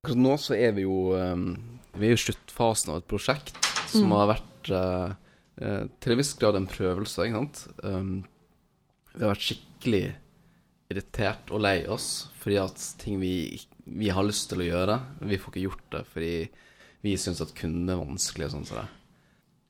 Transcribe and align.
Akkurat 0.00 0.16
nå 0.16 0.36
så 0.40 0.54
er 0.56 0.72
vi 0.72 0.86
jo 0.86 1.12
um, 1.12 1.50
Vi 1.92 2.08
er 2.08 2.14
i 2.16 2.20
sluttfasen 2.20 2.94
av 2.94 3.02
et 3.02 3.08
prosjekt 3.10 3.56
som 3.90 4.06
Mm. 4.06 4.12
har 4.14 4.28
vært 4.30 4.68
uh, 4.70 5.12
uh, 5.60 5.84
til 6.00 6.12
en 6.14 6.20
viss 6.20 6.30
grad 6.38 6.56
en 6.56 6.68
prøvelse, 6.70 7.24
ikke 7.26 7.36
sant. 7.36 7.62
Um, 7.82 8.22
vi 9.12 9.24
har 9.24 9.32
vært 9.34 9.44
skikkelig 9.44 10.02
irritert 10.90 11.50
og 11.50 11.60
lei 11.64 11.82
oss 11.90 12.30
fordi 12.40 12.56
at 12.62 12.84
ting 13.02 13.18
vi, 13.20 13.58
vi 13.84 14.08
har 14.14 14.24
lyst 14.24 14.48
til 14.50 14.62
å 14.62 14.68
gjøre, 14.68 14.96
vi 15.26 15.38
får 15.42 15.52
ikke 15.52 15.64
gjort 15.66 15.84
det 15.92 16.04
fordi 16.14 16.32
vi 17.02 17.16
syns 17.18 17.42
at 17.42 17.52
kunden 17.58 17.90
er 17.90 17.98
vanskelig 18.00 18.46
og 18.48 18.54
sånn 18.54 18.68
som 18.70 18.80
det. 18.80 18.86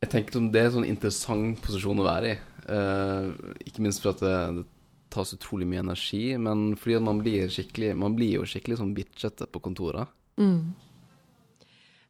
Jeg 0.05 0.13
tenker 0.15 0.39
at 0.39 0.53
det 0.53 0.61
er 0.61 0.69
en 0.71 0.77
sånn 0.79 0.89
interessant 0.93 1.65
posisjon 1.65 2.05
å 2.05 2.07
være 2.07 2.31
i. 2.37 2.39
Uh, 2.71 3.57
ikke 3.67 3.83
minst 3.83 4.05
fordi 4.05 4.29
det, 4.29 4.37
det 4.61 4.69
tas 5.11 5.33
utrolig 5.35 5.67
mye 5.67 5.83
energi, 5.83 6.23
men 6.39 6.77
fordi 6.79 7.01
at 7.01 7.03
man 7.09 7.19
blir 7.25 7.49
skikkelig 7.51 7.97
Man 7.99 8.15
blir 8.15 8.37
jo 8.37 8.45
skikkelig 8.47 8.77
sånn 8.79 8.93
bitchete 8.95 9.49
på 9.51 9.65
kontoret. 9.65 10.13
Mm. 10.41 10.75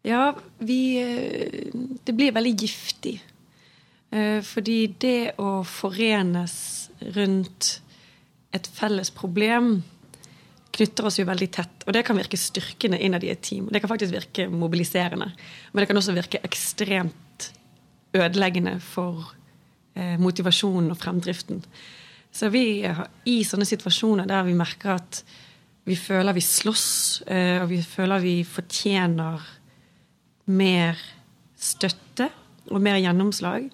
Ja, 0.07 0.35
vi 0.59 0.81
eh, 1.03 1.71
Det 2.05 2.13
blir 2.17 2.33
veldig 2.33 2.55
giftig. 2.57 3.19
Eh, 4.11 4.41
Fordi 4.43 4.79
det 4.99 5.35
å 5.39 5.61
forenes 5.67 6.91
rundt 7.17 7.81
et 8.51 8.67
felles 8.67 9.11
problem 9.15 9.81
knytter 10.75 11.07
oss 11.07 11.19
jo 11.19 11.27
veldig 11.29 11.51
tett. 11.53 11.85
Og 11.87 11.95
det 11.95 12.05
kan 12.07 12.19
virke 12.19 12.39
styrkende 12.39 12.99
innad 13.03 13.25
i 13.27 13.33
et 13.33 13.43
team. 13.43 13.69
Det 13.71 13.83
kan 13.83 13.91
faktisk 13.91 14.15
virke 14.15 14.49
mobiliserende. 14.49 15.31
Men 15.73 15.83
det 15.83 15.91
kan 15.91 15.99
også 15.99 16.15
virke 16.17 16.43
ekstremt 16.47 17.51
ødeleggende 18.15 18.79
for 18.83 19.35
eh, 19.95 20.17
motivasjonen 20.19 20.91
og 20.95 20.99
fremdriften. 20.99 21.63
Så 22.31 22.51
vi 22.55 22.83
i 23.27 23.37
sånne 23.47 23.67
situasjoner 23.67 24.29
der 24.31 24.47
vi 24.47 24.55
merker 24.55 24.95
at 24.95 25.23
vi 25.85 25.97
føler 25.97 26.37
vi 26.37 26.43
slåss, 26.45 27.23
eh, 27.27 27.63
og 27.63 27.69
vi 27.71 27.81
føler 27.83 28.23
vi 28.23 28.35
fortjener 28.45 29.41
mer 30.51 30.99
støtte 31.61 32.29
og 32.71 32.83
mer 32.83 32.99
gjennomslag, 33.01 33.71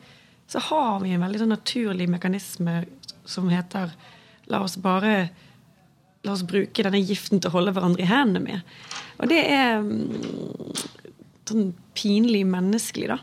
så 0.47 0.63
har 0.69 1.01
vi 1.03 1.15
en 1.15 1.25
veldig 1.25 1.43
sånn 1.43 1.55
naturlig 1.55 2.07
mekanisme 2.11 2.85
som 3.27 3.48
heter 3.51 3.91
la 4.53 4.63
oss 4.63 4.79
bare 4.79 5.29
La 6.27 6.33
oss 6.35 6.43
bruke 6.43 6.83
denne 6.83 6.98
giften 7.07 7.39
til 7.39 7.53
å 7.53 7.55
holde 7.55 7.71
hverandre 7.77 8.03
i 8.03 8.09
hendene 8.11 8.41
med. 8.43 8.70
Og 9.23 9.29
det 9.31 9.37
er 9.47 9.77
mm, 9.79 10.73
sånn 11.47 11.69
pinlig 11.95 12.41
menneskelig, 12.51 13.13
da. 13.13 13.19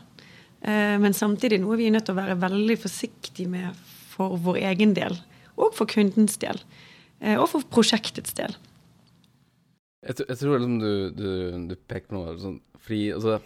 Eh, 0.64 0.94
Men 1.02 1.12
samtidig 1.12 1.58
noe 1.60 1.76
vi 1.76 1.90
er 1.90 1.92
nødt 1.92 2.06
til 2.08 2.14
å 2.14 2.22
være 2.22 2.38
veldig 2.40 2.78
forsiktige 2.80 3.50
med 3.52 3.76
for 4.14 4.38
vår 4.40 4.56
egen 4.70 4.94
del. 4.96 5.18
Og 5.60 5.76
for 5.76 5.84
kundens 5.90 6.38
del. 6.40 6.62
eh, 7.20 7.36
Og 7.36 7.44
for 7.50 7.60
prosjektets 7.68 8.32
del. 8.32 8.56
Jeg, 10.04 10.36
tror 10.36 10.58
liksom 10.60 10.78
du, 10.82 10.92
du, 11.16 11.28
du 11.70 11.74
peker 11.88 12.10
på 12.10 12.18
noe 12.18 12.34
sånn 12.36 12.58
Fordi 12.84 13.06
altså 13.16 13.38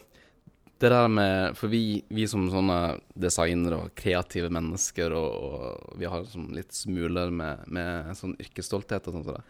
Det 0.83 0.91
der 0.91 1.07
med 1.13 1.55
For 1.55 1.71
vi, 1.71 2.01
vi 2.11 2.27
som 2.31 2.49
sånne 2.51 2.99
designere 3.15 3.79
og 3.85 3.93
kreative 3.99 4.51
mennesker, 4.51 5.15
og, 5.15 5.49
og 5.49 5.99
vi 6.01 6.11
har 6.11 6.27
sånn 6.27 6.51
litt 6.57 6.75
smuler 6.75 7.31
med, 7.31 7.67
med 7.71 8.11
sånn 8.19 8.37
yrkesstolthet 8.43 9.07
og 9.11 9.19
sånt. 9.19 9.31
sånn 9.33 9.45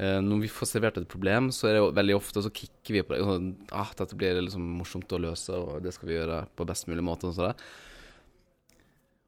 Eh, 0.00 0.16
når 0.24 0.46
vi 0.46 0.48
får 0.48 0.68
servert 0.70 0.96
et 0.96 1.08
problem, 1.12 1.50
så 1.52 1.68
er 1.68 1.76
det 1.76 1.80
jo 1.82 1.92
veldig 1.92 2.14
ofte 2.16 2.40
så 2.40 2.52
kicker 2.54 2.96
vi 2.96 3.02
på 3.04 3.12
det. 3.12 3.20
Sånn, 3.26 3.50
ah, 3.76 3.90
dette 3.98 4.16
blir 4.16 4.38
liksom 4.40 4.64
morsomt 4.78 5.12
å 5.12 5.20
løse, 5.20 5.52
og 5.52 5.82
det 5.84 5.92
skal 5.92 6.08
vi 6.08 6.16
gjøre 6.16 6.38
på 6.56 6.66
best 6.68 6.88
mulig 6.88 7.04
måte. 7.04 7.28
Og 7.28 7.36
sånn. 7.36 7.64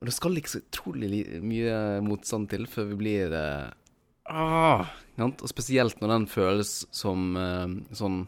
Og 0.00 0.08
det 0.08 0.14
skal 0.16 0.40
ikke 0.40 0.54
så 0.54 0.62
utrolig 0.62 1.26
mye 1.44 1.76
motstand 2.06 2.48
til 2.50 2.64
før 2.70 2.88
vi 2.94 2.98
blir 3.02 3.36
eh, 3.36 3.68
ah? 4.32 4.90
Og 5.22 5.48
spesielt 5.50 6.00
når 6.00 6.14
den 6.14 6.26
føles 6.30 6.70
som 6.94 7.36
eh, 7.36 7.74
sånn 7.96 8.24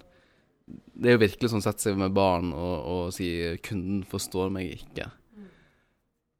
Det 0.67 1.11
er 1.11 1.17
jo 1.17 1.25
virkelig 1.25 1.51
sånn 1.53 1.65
sette 1.65 1.87
seg 1.87 1.99
med 2.01 2.15
barn 2.17 2.53
og, 2.53 2.77
og 2.85 3.05
si 3.17 3.29
'kunden 3.65 4.05
forstår 4.09 4.53
meg 4.53 4.79
ikke'. 4.79 5.11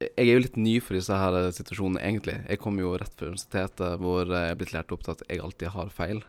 Jeg 0.05 0.27
er 0.27 0.33
jo 0.35 0.45
litt 0.45 0.57
ny 0.61 0.79
for 0.83 0.97
disse 0.97 1.17
her 1.17 1.51
situasjonene, 1.55 2.03
egentlig. 2.03 2.39
Jeg 2.49 2.61
kom 2.61 2.79
jo 2.81 2.97
rett 2.99 3.13
fra 3.15 3.29
universitetet 3.31 4.01
hvor 4.03 4.27
jeg 4.27 4.51
er 4.51 4.57
blitt 4.59 4.73
lært 4.75 4.93
opp 4.93 5.05
til 5.05 5.15
at 5.15 5.23
jeg 5.29 5.43
alltid 5.45 5.69
har 5.75 5.93
feil. 5.95 6.21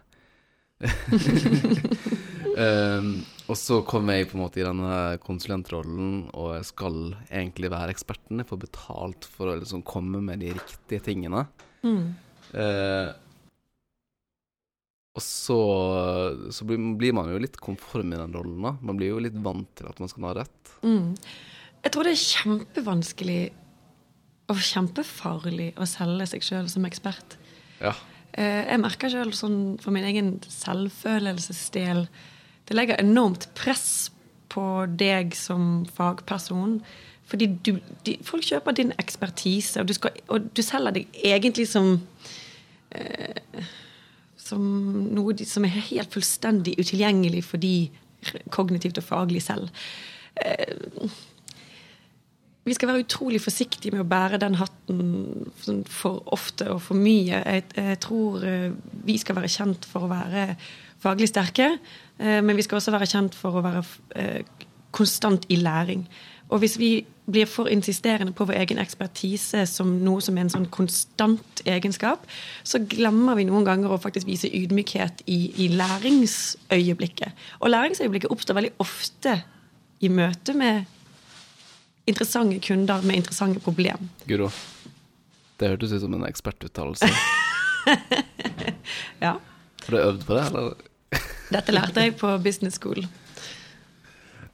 um, 2.60 3.10
og 3.50 3.58
så 3.60 3.80
kom 3.88 4.12
jeg 4.12 4.30
på 4.30 4.38
en 4.38 4.44
måte 4.44 4.62
i 4.62 4.68
denne 4.68 5.18
konsulentrollen, 5.24 6.30
og 6.36 6.56
jeg 6.60 6.70
skal 6.72 7.00
egentlig 7.30 7.74
være 7.74 7.96
eksperten. 7.96 8.44
Jeg 8.44 8.52
får 8.52 8.64
betalt 8.68 9.28
for 9.34 9.52
å 9.52 9.58
liksom 9.60 9.84
komme 9.88 10.22
med 10.24 10.44
de 10.46 10.54
riktige 10.56 11.04
tingene. 11.10 11.48
Mm. 11.86 12.06
Eh, 12.56 13.10
og 15.16 15.24
så, 15.24 15.58
så 16.52 16.66
blir, 16.68 16.80
blir 17.00 17.14
man 17.16 17.30
jo 17.32 17.40
litt 17.40 17.56
konform 17.64 18.12
i 18.12 18.20
den 18.20 18.34
rollen, 18.36 18.58
da. 18.66 18.74
Man 18.84 18.98
blir 19.00 19.14
jo 19.14 19.22
litt 19.24 19.38
vant 19.46 19.70
til 19.80 19.88
at 19.88 20.02
man 20.04 20.12
skal 20.12 20.28
ha 20.28 20.34
rett. 20.42 20.74
Mm. 20.84 21.14
Jeg 21.86 21.94
tror 21.94 22.08
det 22.08 22.16
er 22.16 22.24
kjempevanskelig 22.26 23.40
og 24.52 24.60
kjempefarlig 24.62 25.70
å 25.80 25.88
selge 25.90 26.28
seg 26.34 26.44
sjøl 26.46 26.68
som 26.70 26.86
ekspert. 26.90 27.38
Ja. 27.80 27.94
Eh, 28.34 28.66
Jeg 28.74 28.82
merker 28.84 29.14
sjøl 29.14 29.32
sånn 29.38 29.60
for 29.82 29.96
min 29.96 30.06
egen 30.06 30.36
selvfølelsesdel 30.52 32.06
Det 32.66 32.76
legger 32.76 33.00
enormt 33.00 33.48
press 33.56 34.10
på 34.50 34.64
deg 34.98 35.36
som 35.38 35.86
fagperson. 35.96 36.80
Fordi 37.30 37.48
du, 37.66 37.76
de, 38.06 38.18
folk 38.26 38.46
kjøper 38.46 38.76
din 38.78 38.94
ekspertise, 39.02 39.82
og 39.82 39.90
du, 39.90 39.94
skal, 39.98 40.18
og 40.30 40.50
du 40.54 40.62
selger 40.66 40.96
deg 40.98 41.20
egentlig 41.26 41.68
som 41.70 41.96
eh, 42.92 43.70
Som 44.46 44.66
noe 45.16 45.36
som 45.48 45.66
er 45.66 45.80
helt 45.90 46.14
fullstendig 46.14 46.76
utilgjengelig 46.78 47.44
for 47.48 47.62
de 47.62 47.90
kognitivt 48.54 49.00
og 49.02 49.06
faglig 49.06 49.42
selv. 49.46 49.70
Eh, 50.42 51.10
vi 52.66 52.74
skal 52.74 52.90
være 52.90 53.04
utrolig 53.04 53.42
forsiktige 53.44 53.94
med 53.94 54.02
å 54.02 54.10
bære 54.10 54.40
den 54.42 54.58
hatten 54.58 55.02
sånn 55.62 55.84
for 55.90 56.24
ofte 56.34 56.72
og 56.74 56.82
for 56.88 56.98
mye. 56.98 57.42
Jeg, 57.46 58.00
tror 58.02 58.46
eh, 58.46 58.72
vi 59.06 59.20
skal 59.22 59.38
være 59.38 59.52
kjent 59.54 59.86
for 59.90 60.08
å 60.08 60.12
være 60.12 60.48
faglig 61.04 61.30
sterke, 61.30 61.76
eh, 62.18 62.40
men 62.42 62.58
vi 62.58 62.66
skal 62.66 62.80
også 62.80 62.96
være 62.96 63.10
kjent 63.12 63.38
for 63.38 63.60
å 63.60 63.66
være 63.66 63.84
konstant 64.96 65.46
i 65.52 65.60
læring. 65.60 66.06
Og 66.50 66.62
hvis 66.64 66.80
vi 66.82 66.92
blir 67.26 67.46
for 67.50 67.70
insisterende 67.72 68.34
på 68.34 68.46
vår 68.46 68.60
egen 68.62 68.80
ekspertise 68.82 69.66
som 69.70 69.96
noe 70.06 70.22
som 70.22 70.38
er 70.38 70.46
en 70.46 70.54
sånn 70.54 70.68
konstant 70.74 71.62
egenskap, 71.66 72.26
så 72.64 72.80
glemmer 72.80 73.38
vi 73.40 73.48
noen 73.50 73.66
ganger 73.66 73.94
å 73.94 74.02
faktisk 74.02 74.30
vise 74.30 74.52
ydmykhet 74.52 75.24
i, 75.26 75.40
i 75.66 75.70
læringsøyeblikket. 75.74 77.48
Og 77.62 77.74
læringsøyeblikket 77.74 78.34
oppstår 78.34 78.60
veldig 78.60 78.76
ofte 78.84 79.40
i 80.06 80.12
møte 80.14 80.54
med 80.58 80.86
interessante 82.06 82.60
kunder 82.62 83.02
med 83.02 83.24
interessante 83.24 83.64
problem. 83.64 84.10
Guro, 84.30 84.52
det 85.58 85.74
hørtes 85.74 85.96
ut 85.96 86.06
som 86.06 86.14
en 86.20 86.30
ekspertuttalelse. 86.30 87.10
Ja. 89.22 89.38
Har 89.86 89.92
du 89.92 89.98
øvd 89.98 90.26
på 90.26 90.34
det, 90.34 90.46
eller? 90.48 90.74
Dette 91.54 91.74
lærte 91.74 92.02
jeg 92.02 92.16
på 92.18 92.32
business 92.44 92.80
school. 92.80 93.06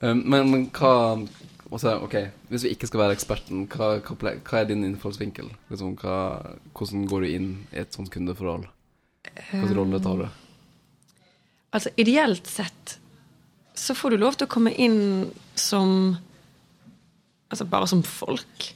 Um, 0.01 0.23
men, 0.25 0.51
men 0.51 0.65
hva 0.75 0.93
altså, 1.71 1.95
Ok, 2.03 2.15
hvis 2.51 2.65
vi 2.67 2.73
ikke 2.75 2.89
skal 2.89 3.03
være 3.05 3.17
eksperten, 3.17 3.65
hva, 3.71 3.93
hva, 4.03 4.35
hva 4.37 4.61
er 4.61 4.69
din 4.69 4.85
innfallsvinkel? 4.87 5.49
Liksom, 5.71 5.95
hva, 6.01 6.17
hvordan 6.77 7.07
går 7.09 7.25
du 7.25 7.29
inn 7.31 7.51
i 7.71 7.81
et 7.83 7.95
sånt 7.95 8.11
kundeforhold? 8.13 8.67
Hvilken 9.51 9.77
rolle 9.77 10.01
tar 10.03 10.23
du? 10.23 10.27
Altså 11.71 11.91
Ideelt 12.01 12.49
sett 12.49 12.97
så 13.81 13.95
får 13.95 14.13
du 14.13 14.21
lov 14.21 14.35
til 14.37 14.49
å 14.49 14.51
komme 14.51 14.73
inn 14.75 15.31
som 15.57 16.17
Altså 17.51 17.65
bare 17.67 17.87
som 17.91 17.99
folk. 18.07 18.69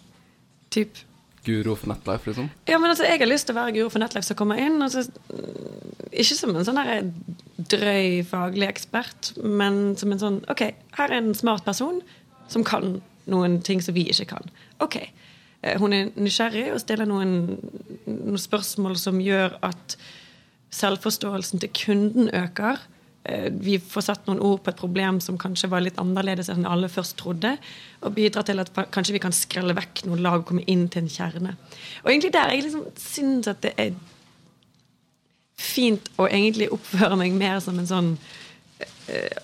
Typ. 0.74 0.98
Guro 1.46 1.78
for 1.80 1.88
Netlife, 1.88 2.28
liksom? 2.28 2.50
Ja, 2.68 2.76
men 2.76 2.90
altså, 2.90 3.06
Jeg 3.08 3.22
har 3.22 3.30
lyst 3.30 3.48
til 3.48 3.56
å 3.56 3.60
være 3.62 3.76
Guro 3.78 3.92
for 3.94 4.04
Netlife 4.04 4.28
som 4.28 4.36
kommer 4.36 4.60
inn. 4.60 4.82
Altså, 4.84 5.06
ikke 6.12 6.36
som 6.36 6.52
en 6.52 6.68
sånn 6.68 6.82
her 6.82 7.06
drøy 7.72 8.26
faglig 8.28 8.68
ekspert, 8.68 9.32
men 9.40 9.96
som 10.00 10.12
en 10.12 10.22
sånn 10.22 10.42
OK, 10.52 10.66
her 10.98 11.14
er 11.14 11.22
en 11.22 11.32
smart 11.38 11.64
person 11.64 12.02
som 12.52 12.64
kan 12.64 13.00
noen 13.32 13.62
ting 13.66 13.82
som 13.82 13.96
vi 13.96 14.08
ikke 14.12 14.28
kan. 14.36 14.52
OK. 14.84 15.00
eh, 15.62 15.80
Hun 15.82 15.94
er 15.94 16.12
nysgjerrig 16.16 16.68
og 16.74 16.82
stiller 16.84 17.10
noen, 17.10 17.58
noen 18.06 18.38
spørsmål 18.42 18.98
som 19.02 19.22
gjør 19.24 19.58
at 19.66 19.98
selvforståelsen 20.76 21.64
til 21.64 21.72
kunden 21.74 22.30
øker. 22.36 22.82
Eh, 23.26 23.50
Vi 23.50 23.78
får 23.80 24.02
satt 24.10 24.28
noen 24.28 24.40
ord 24.44 24.62
på 24.64 24.70
et 24.70 24.82
problem 24.82 25.20
som 25.20 25.38
kanskje 25.42 25.70
var 25.72 25.82
litt 25.82 25.98
annerledes 25.98 26.50
enn 26.54 26.68
alle 26.70 26.90
først 26.92 27.18
trodde, 27.18 27.56
og 28.02 28.14
bidrar 28.14 28.46
til 28.46 28.60
at 28.62 28.70
kanskje 28.92 29.14
vi 29.18 29.24
kan 29.24 29.34
skrelle 29.34 29.74
vekk 29.76 30.06
noen 30.06 30.22
lag 30.22 30.42
og 30.42 30.46
komme 30.46 30.66
inn 30.68 30.88
til 30.90 31.04
en 31.06 31.10
kjerne. 31.10 31.56
Og 32.04 32.12
egentlig 32.12 32.34
der 32.34 32.52
jeg 32.54 32.68
liksom 32.68 32.86
syns 33.00 33.48
at 33.48 33.62
det 33.66 33.74
er 33.78 33.96
fint 35.58 36.10
å 36.20 36.28
egentlig 36.28 36.68
oppføre 36.76 37.16
meg 37.18 37.34
mer 37.34 37.62
som 37.64 37.80
en 37.80 37.88
sånn 37.90 38.10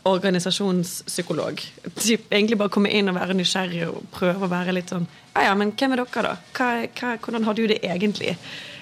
organisasjonspsykolog. 0.09 1.61
Typ, 1.95 2.23
egentlig 2.31 2.57
bare 2.57 2.73
komme 2.73 2.89
inn 2.89 3.11
og 3.11 3.17
være 3.19 3.35
nysgjerrig 3.37 3.83
og 3.91 4.07
prøve 4.13 4.47
å 4.47 4.51
være 4.51 4.73
litt 4.73 4.89
sånn 4.89 5.05
Ja, 5.35 5.51
ja, 5.51 5.55
men 5.55 5.73
hvem 5.77 5.93
er 5.93 6.01
dere, 6.01 6.23
da? 6.25 6.33
Hva, 6.57 6.69
hva, 6.97 7.11
hvordan 7.21 7.45
har 7.45 7.57
du 7.57 7.67
det 7.69 7.77
egentlig? 7.85 8.33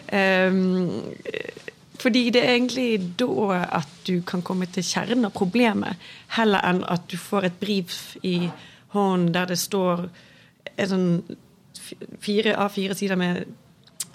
Um, 0.10 1.12
Fordi 2.00 2.30
det 2.34 2.42
er 2.46 2.56
egentlig 2.56 3.12
da 3.20 3.60
at 3.81 3.92
du 4.08 4.22
kan 4.26 4.42
komme 4.42 4.70
til 4.72 4.86
kjernen 4.88 5.28
av 5.28 5.36
problemet, 5.36 6.00
heller 6.38 6.64
enn 6.66 6.81
at 6.88 7.10
du 7.12 7.18
får 7.20 7.50
et 7.50 7.60
brief 7.60 8.16
i 8.24 8.50
hånden 8.96 9.34
der 9.36 9.52
det 9.52 9.60
står 9.60 10.08
en 10.80 10.90
sånn 10.90 11.10
fire 12.24 12.56
av 12.56 12.72
fire 12.74 12.96
sider 12.96 13.20
med 13.20 13.44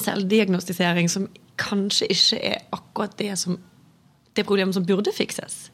selvdiagnostisering 0.02 1.10
som 1.10 1.28
kanskje 1.60 2.08
ikke 2.10 2.40
er 2.40 2.64
akkurat 2.74 3.14
det, 3.18 3.34
som, 3.38 3.58
det 4.34 4.46
problemet 4.46 4.74
som 4.74 4.86
burde 4.86 5.12
fikses. 5.14 5.68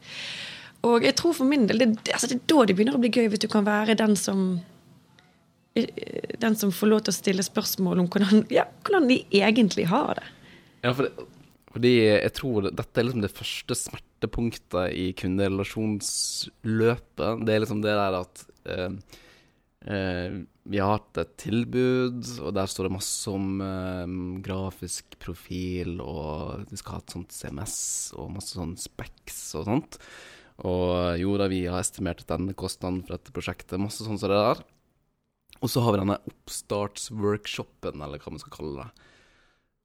Og 0.89 1.05
jeg 1.05 1.17
tror 1.19 1.35
for 1.37 1.49
min 1.49 1.67
del, 1.69 1.83
det, 1.83 2.13
altså 2.15 2.31
det 2.31 2.39
er 2.39 2.47
da 2.49 2.67
det 2.67 2.77
begynner 2.77 2.97
å 2.97 3.03
bli 3.03 3.13
gøy, 3.13 3.27
hvis 3.33 3.43
du 3.43 3.51
kan 3.53 3.67
være 3.69 3.99
den 4.01 4.15
som 4.17 4.39
den 6.41 6.57
som 6.59 6.73
får 6.75 6.89
lov 6.91 7.03
til 7.05 7.13
å 7.13 7.15
stille 7.15 7.43
spørsmål 7.47 8.01
om 8.03 8.09
hvordan, 8.11 8.41
ja, 8.53 8.65
hvordan 8.83 9.07
de 9.11 9.21
egentlig 9.39 9.85
har 9.91 10.19
det. 10.19 10.27
Ja, 10.83 10.91
for, 10.97 11.07
fordi 11.71 11.93
jeg 12.03 12.33
tror 12.35 12.67
dette 12.67 13.01
er 13.01 13.05
liksom 13.07 13.25
det 13.25 13.37
første 13.37 13.75
smertepunktet 13.79 14.95
i 14.99 15.13
kunderelasjonsløpet. 15.19 17.45
Det 17.47 17.53
er 17.55 17.61
liksom 17.63 17.83
det 17.85 17.95
der 18.01 18.15
at 18.19 18.35
eh, 18.67 18.91
eh, 19.87 20.31
vi 20.71 20.79
har 20.83 20.91
hatt 20.97 21.15
et 21.23 21.35
tilbud, 21.45 22.21
og 22.43 22.51
der 22.59 22.67
står 22.71 22.85
det 22.89 22.97
masse 22.97 23.25
om 23.31 23.47
eh, 23.63 24.07
grafisk 24.47 25.05
profil, 25.23 25.91
og 26.03 26.67
vi 26.73 26.77
skal 26.81 26.95
ha 26.97 27.01
et 27.05 27.15
sånt 27.15 27.37
CMS 27.37 27.77
og 28.17 28.35
masse 28.35 28.53
sånn 28.59 28.75
Specs 28.81 29.39
og 29.61 29.65
sånt. 29.71 29.93
Og 30.67 31.21
jo 31.21 31.37
da, 31.41 31.49
vi 31.49 31.65
har 31.67 31.81
estimert 31.81 32.27
denne 32.29 32.55
kostnaden 32.59 33.01
for 33.07 33.17
dette 33.17 33.33
prosjektet, 33.35 33.81
masse 33.81 34.05
sånn 34.05 34.21
som 34.21 34.33
det 34.33 34.41
der. 34.41 34.61
Og 35.61 35.73
så 35.73 35.83
har 35.85 35.95
vi 35.95 36.03
denne 36.03 36.21
oppstartsworkshopen, 36.29 38.03
eller 38.05 38.21
hva 38.21 38.33
man 38.33 38.43
skal 38.43 38.55
kalle 38.55 38.85
det. 38.85 39.09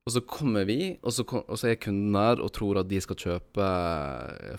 Og 0.06 0.14
så 0.14 0.22
kommer 0.30 0.68
vi, 0.70 0.80
og 1.02 1.16
så, 1.16 1.24
og 1.26 1.58
så 1.58 1.72
er 1.72 1.80
kunden 1.82 2.14
der 2.14 2.42
og 2.44 2.52
tror 2.54 2.78
at 2.78 2.90
de 2.92 3.00
skal 3.02 3.18
kjøpe 3.18 3.70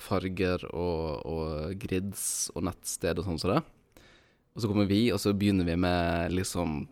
farger 0.03 0.65
og, 0.73 1.23
og 1.23 1.77
grids 1.79 2.51
og 2.57 2.67
nettsted 2.67 3.21
og 3.23 3.29
sånn 3.29 3.39
som 3.39 3.53
det. 3.55 3.63
Og 4.57 4.65
så 4.65 4.71
kommer 4.73 4.89
vi, 4.91 5.05
og 5.15 5.21
så 5.23 5.37
begynner 5.37 5.69
vi 5.69 5.79
med 5.79 6.35
liksom 6.35 6.85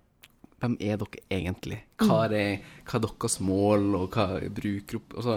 Hvem 0.62 0.77
er 0.81 0.97
dere 0.97 1.20
egentlig? 1.35 1.81
Hva 2.00 2.23
er, 2.25 2.62
hva 2.87 2.97
er 2.97 3.03
deres 3.05 3.35
mål, 3.43 3.88
og 3.99 4.15
hva 4.15 4.38
bruker 4.55 5.00
opp 5.00 5.17
altså, 5.19 5.35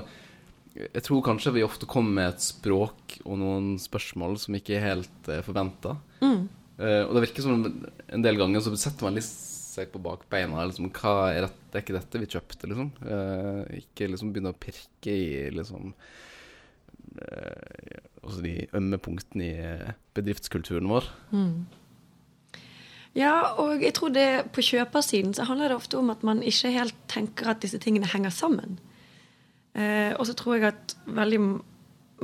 Jeg 0.77 1.03
tror 1.05 1.23
kanskje 1.25 1.55
vi 1.55 1.65
ofte 1.65 1.89
kommer 1.89 2.13
med 2.19 2.35
et 2.35 2.43
språk 2.45 3.17
og 3.23 3.39
noen 3.41 3.69
spørsmål 3.81 4.37
som 4.41 4.57
ikke 4.57 4.77
er 4.77 4.85
helt 4.91 5.29
eh, 5.31 5.43
forventa. 5.45 5.95
Mm. 6.21 6.43
Uh, 6.77 7.03
og 7.07 7.15
det 7.15 7.23
virker 7.23 7.45
som 7.45 7.63
en 7.65 8.25
del 8.25 8.37
ganger 8.37 8.61
så 8.61 8.75
setter 8.77 9.07
man 9.07 9.17
litt 9.17 9.25
seg 9.25 9.89
på 9.89 10.01
bakbeina. 10.03 10.61
Liksom, 10.69 10.91
hva 10.93 11.31
er 11.31 11.47
dette? 11.47 11.63
Det 11.67 11.79
er 11.79 11.85
ikke 11.85 11.97
dette 11.97 12.21
vi 12.21 12.29
kjøpte, 12.35 12.69
liksom. 12.69 12.91
Uh, 13.01 13.63
ikke 13.79 14.11
liksom 14.11 14.33
begynne 14.33 14.53
å 14.53 14.61
pirke 14.61 15.13
i 15.13 15.27
liksom 15.53 15.93
Altså 17.17 18.43
de 18.43 18.67
ømme 18.77 18.99
punktene 19.01 19.45
i 19.47 19.93
bedriftskulturen 20.13 20.85
vår. 20.91 21.07
Mm. 21.31 21.63
Ja, 23.17 23.55
og 23.57 23.81
jeg 23.81 23.95
tror 23.97 24.11
det 24.13 24.51
på 24.53 24.61
kjøpersiden 24.61 25.33
så 25.33 25.47
handler 25.49 25.71
det 25.71 25.79
ofte 25.79 25.97
om 25.97 26.11
at 26.13 26.21
man 26.27 26.43
ikke 26.45 26.69
helt 26.75 26.97
tenker 27.09 27.49
at 27.49 27.63
disse 27.63 27.79
tingene 27.81 28.09
henger 28.11 28.35
sammen. 28.35 28.77
Og 29.77 30.23
så 30.25 30.33
tror 30.33 30.55
jeg 30.55 30.71
at 30.71 30.95
veldig 31.05 31.39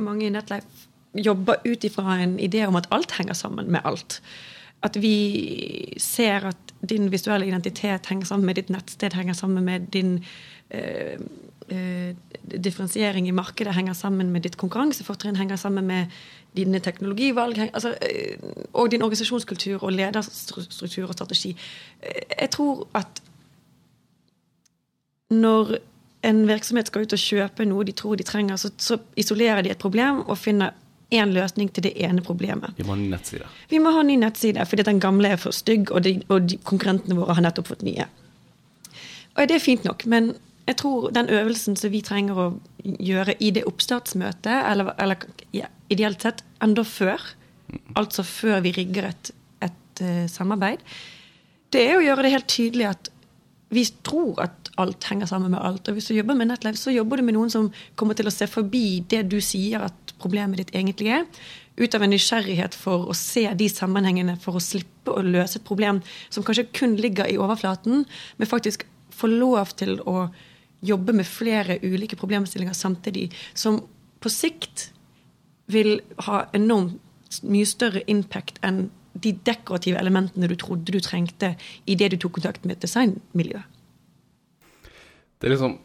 mange 0.01 0.25
i 0.25 0.31
Netlife 0.33 0.89
jobber 1.13 1.61
ut 1.65 1.83
ifra 1.83 2.17
en 2.23 2.39
idé 2.39 2.65
om 2.65 2.75
at 2.75 2.87
alt 2.91 3.11
henger 3.19 3.33
sammen 3.33 3.71
med 3.71 3.81
alt. 3.85 4.21
At 4.83 4.97
vi 5.01 5.93
ser 5.97 6.49
at 6.49 6.73
din 6.89 7.11
visuelle 7.11 7.47
identitet 7.47 8.09
henger 8.09 8.25
sammen 8.25 8.45
med 8.45 8.55
ditt 8.55 8.69
nettsted, 8.69 9.13
henger 9.13 9.33
sammen 9.33 9.63
med 9.63 9.79
din 9.93 10.23
eh, 10.69 11.19
eh, 11.69 12.15
differensiering 12.63 13.27
i 13.27 13.31
markedet, 13.31 13.75
henger 13.75 13.93
sammen 13.93 14.31
med 14.31 14.43
ditt 14.43 14.57
konkurransefortrinn, 14.57 15.35
henger 15.35 15.55
sammen 15.55 15.87
med 15.87 16.05
dine 16.55 16.79
teknologivalg 16.79 17.69
altså, 17.73 17.95
eh, 18.01 18.37
og 18.73 18.91
din 18.91 19.01
organisasjonskultur 19.01 19.83
og 19.83 19.93
lederstruktur 19.93 21.07
og 21.07 21.13
strategi. 21.13 21.55
Eh, 22.01 22.21
jeg 22.41 22.49
tror 22.49 22.87
at 22.93 23.23
når 25.29 25.77
en 26.23 26.45
virksomhet 26.47 26.87
skal 26.87 27.03
ut 27.03 27.15
og 27.15 27.19
kjøpe 27.19 27.65
noe 27.67 27.83
de 27.87 27.95
tror 27.99 28.15
de 28.19 28.25
trenger, 28.27 28.59
så, 28.59 28.71
så 28.79 28.97
isolerer 29.19 29.65
de 29.65 29.73
et 29.73 29.81
problem 29.81 30.21
og 30.23 30.39
finner 30.39 30.71
én 31.13 31.33
løsning 31.35 31.69
til 31.73 31.85
det 31.85 31.93
ene 32.01 32.23
problemet. 32.25 32.73
Vi 32.77 32.85
må 32.87 32.95
ha 32.95 33.01
ny 33.01 33.09
nettside. 33.11 33.49
Vi 33.69 33.81
må 33.83 33.91
ha 33.93 34.01
ny 34.05 34.15
nettside, 34.21 34.65
fordi 34.69 34.85
den 34.87 35.01
gamle 35.03 35.33
er 35.35 35.41
for 35.41 35.55
stygg, 35.55 35.91
og, 35.91 36.03
de, 36.07 36.15
og 36.33 36.47
de, 36.49 36.57
konkurrentene 36.65 37.17
våre 37.19 37.35
har 37.37 37.45
nettopp 37.45 37.69
fått 37.73 37.85
nye. 37.85 38.07
Og 39.33 39.47
Det 39.49 39.57
er 39.57 39.63
fint 39.63 39.85
nok, 39.85 40.05
men 40.09 40.33
jeg 40.67 40.77
tror 40.79 41.09
den 41.11 41.29
øvelsen 41.29 41.75
som 41.75 41.91
vi 41.91 42.01
trenger 42.05 42.39
å 42.39 42.47
gjøre 42.83 43.35
i 43.43 43.51
det 43.55 43.65
oppstartsmøtet, 43.67 44.53
eller, 44.71 44.93
eller 45.01 45.25
ja, 45.55 45.67
ideelt 45.91 46.23
sett 46.23 46.43
enda 46.63 46.85
før, 46.87 47.21
altså 47.99 48.23
før 48.23 48.61
vi 48.63 48.73
rigger 48.77 49.09
et, 49.09 49.33
et 49.65 50.03
uh, 50.05 50.23
samarbeid, 50.31 50.81
det 51.73 51.87
er 51.89 51.97
å 51.97 52.05
gjøre 52.05 52.25
det 52.25 52.35
helt 52.35 52.51
tydelig 52.53 52.87
at 52.91 53.12
vi 53.75 53.85
tror 54.05 54.39
at 54.43 54.71
alt 54.81 55.05
henger 55.09 55.29
sammen 55.29 55.53
med 55.53 55.61
alt. 55.61 55.87
Og 55.87 55.97
hvis 55.97 56.09
du 56.09 56.15
jobber 56.15 56.37
med 56.37 56.49
Netlife, 56.49 56.79
så 56.81 56.93
jobber 56.93 57.19
du 57.19 57.27
med 57.27 57.37
noen 57.37 57.51
som 57.53 57.69
kommer 57.99 58.17
til 58.17 58.29
å 58.29 58.33
se 58.33 58.47
forbi 58.49 59.03
det 59.09 59.25
du 59.31 59.39
sier 59.43 59.85
at 59.85 60.15
problemet 60.21 60.61
ditt 60.61 60.73
egentlig 60.75 61.13
er. 61.19 61.27
Ut 61.77 61.95
av 61.97 62.05
en 62.05 62.13
nysgjerrighet 62.13 62.75
for 62.77 63.09
å 63.09 63.17
se 63.17 63.45
de 63.57 63.67
sammenhengene, 63.69 64.37
for 64.41 64.57
å 64.57 64.63
slippe 64.63 65.13
å 65.13 65.25
løse 65.25 65.59
et 65.59 65.67
problem 65.67 66.01
som 66.29 66.45
kanskje 66.45 66.69
kun 66.75 66.97
ligger 67.01 67.29
i 67.29 67.39
overflaten, 67.41 68.05
men 68.37 68.49
faktisk 68.49 68.85
få 69.13 69.29
lov 69.31 69.75
til 69.77 69.99
å 70.09 70.27
jobbe 70.83 71.15
med 71.15 71.29
flere 71.29 71.79
ulike 71.83 72.17
problemstillinger 72.19 72.75
samtidig, 72.75 73.29
som 73.55 73.79
på 74.23 74.31
sikt 74.31 74.89
vil 75.71 75.97
ha 76.27 76.43
enormt 76.53 76.99
mye 77.47 77.67
større 77.67 78.03
impact 78.11 78.59
enn 78.65 78.89
de 79.13 79.33
dekorative 79.45 79.99
elementene 80.01 80.49
du 80.49 80.55
trodde 80.59 80.93
du 80.93 80.99
trengte 81.03 81.53
idet 81.89 82.11
du 82.13 82.19
tok 82.21 82.39
kontakt 82.39 82.65
med 82.65 82.77
et 82.77 82.85
designmiljø? 82.85 83.61
Det 85.39 85.49
er 85.49 85.55
liksom 85.55 85.79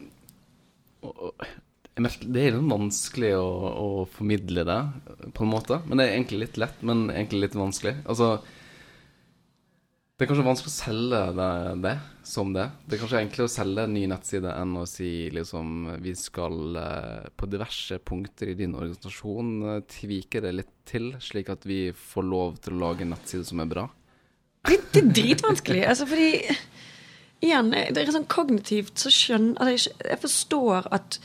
Det 1.99 2.41
er 2.41 2.55
litt 2.55 2.69
vanskelig 2.71 3.33
å, 3.35 3.49
å, 3.75 3.87
formidle 4.07 4.63
det, 4.63 4.79
på 5.35 5.43
en 5.43 5.51
måte. 5.51 5.81
Men 5.85 5.99
det 5.99 6.05
er 6.05 6.13
egentlig 6.15 6.39
litt 6.45 6.59
lett, 6.61 6.77
men 6.87 7.09
egentlig 7.11 7.41
litt 7.43 7.57
vanskelig. 7.59 7.97
Altså 8.07 8.37
det 10.19 10.25
er 10.25 10.27
kanskje 10.33 10.43
vanskelig 10.43 10.67
å 10.67 10.75
selge 10.75 11.19
det, 11.31 11.51
det, 11.79 11.91
som 12.27 12.49
det. 12.51 12.65
Det 12.83 12.97
er 12.97 12.99
kanskje 12.99 13.19
enklere 13.23 13.47
å 13.47 13.51
selge 13.53 13.85
en 13.87 13.93
ny 13.95 14.01
nettside 14.11 14.51
enn 14.51 14.73
å 14.75 14.81
si 14.91 15.11
liksom 15.31 15.69
vi 16.03 16.11
skal 16.19 16.75
eh, 16.75 17.29
på 17.39 17.47
diverse 17.47 18.01
punkter 18.03 18.51
i 18.51 18.57
din 18.59 18.75
organisasjon 18.75 19.53
eh, 19.63 19.77
tvike 19.87 20.41
det 20.43 20.51
litt 20.57 20.73
til, 20.91 21.13
slik 21.23 21.53
at 21.53 21.63
vi 21.63 21.93
får 21.95 22.27
lov 22.27 22.59
til 22.59 22.75
å 22.75 22.81
lage 22.81 23.07
en 23.07 23.13
nettside 23.15 23.47
som 23.47 23.63
er 23.63 23.71
bra. 23.71 23.85
Det, 24.67 24.81
det 24.91 25.05
er 25.05 25.15
dritvanskelig. 25.21 25.85
altså 25.87 26.09
fordi 26.11 26.57
Igjen, 27.39 27.71
det 27.71 28.01
er 28.01 28.11
sånn 28.11 28.27
kognitivt 28.27 28.99
så 28.99 29.07
skjønner 29.15 29.55
altså 29.63 29.93
jeg, 29.93 29.99
jeg 30.03 30.19
forstår 30.25 30.89
at 30.99 31.21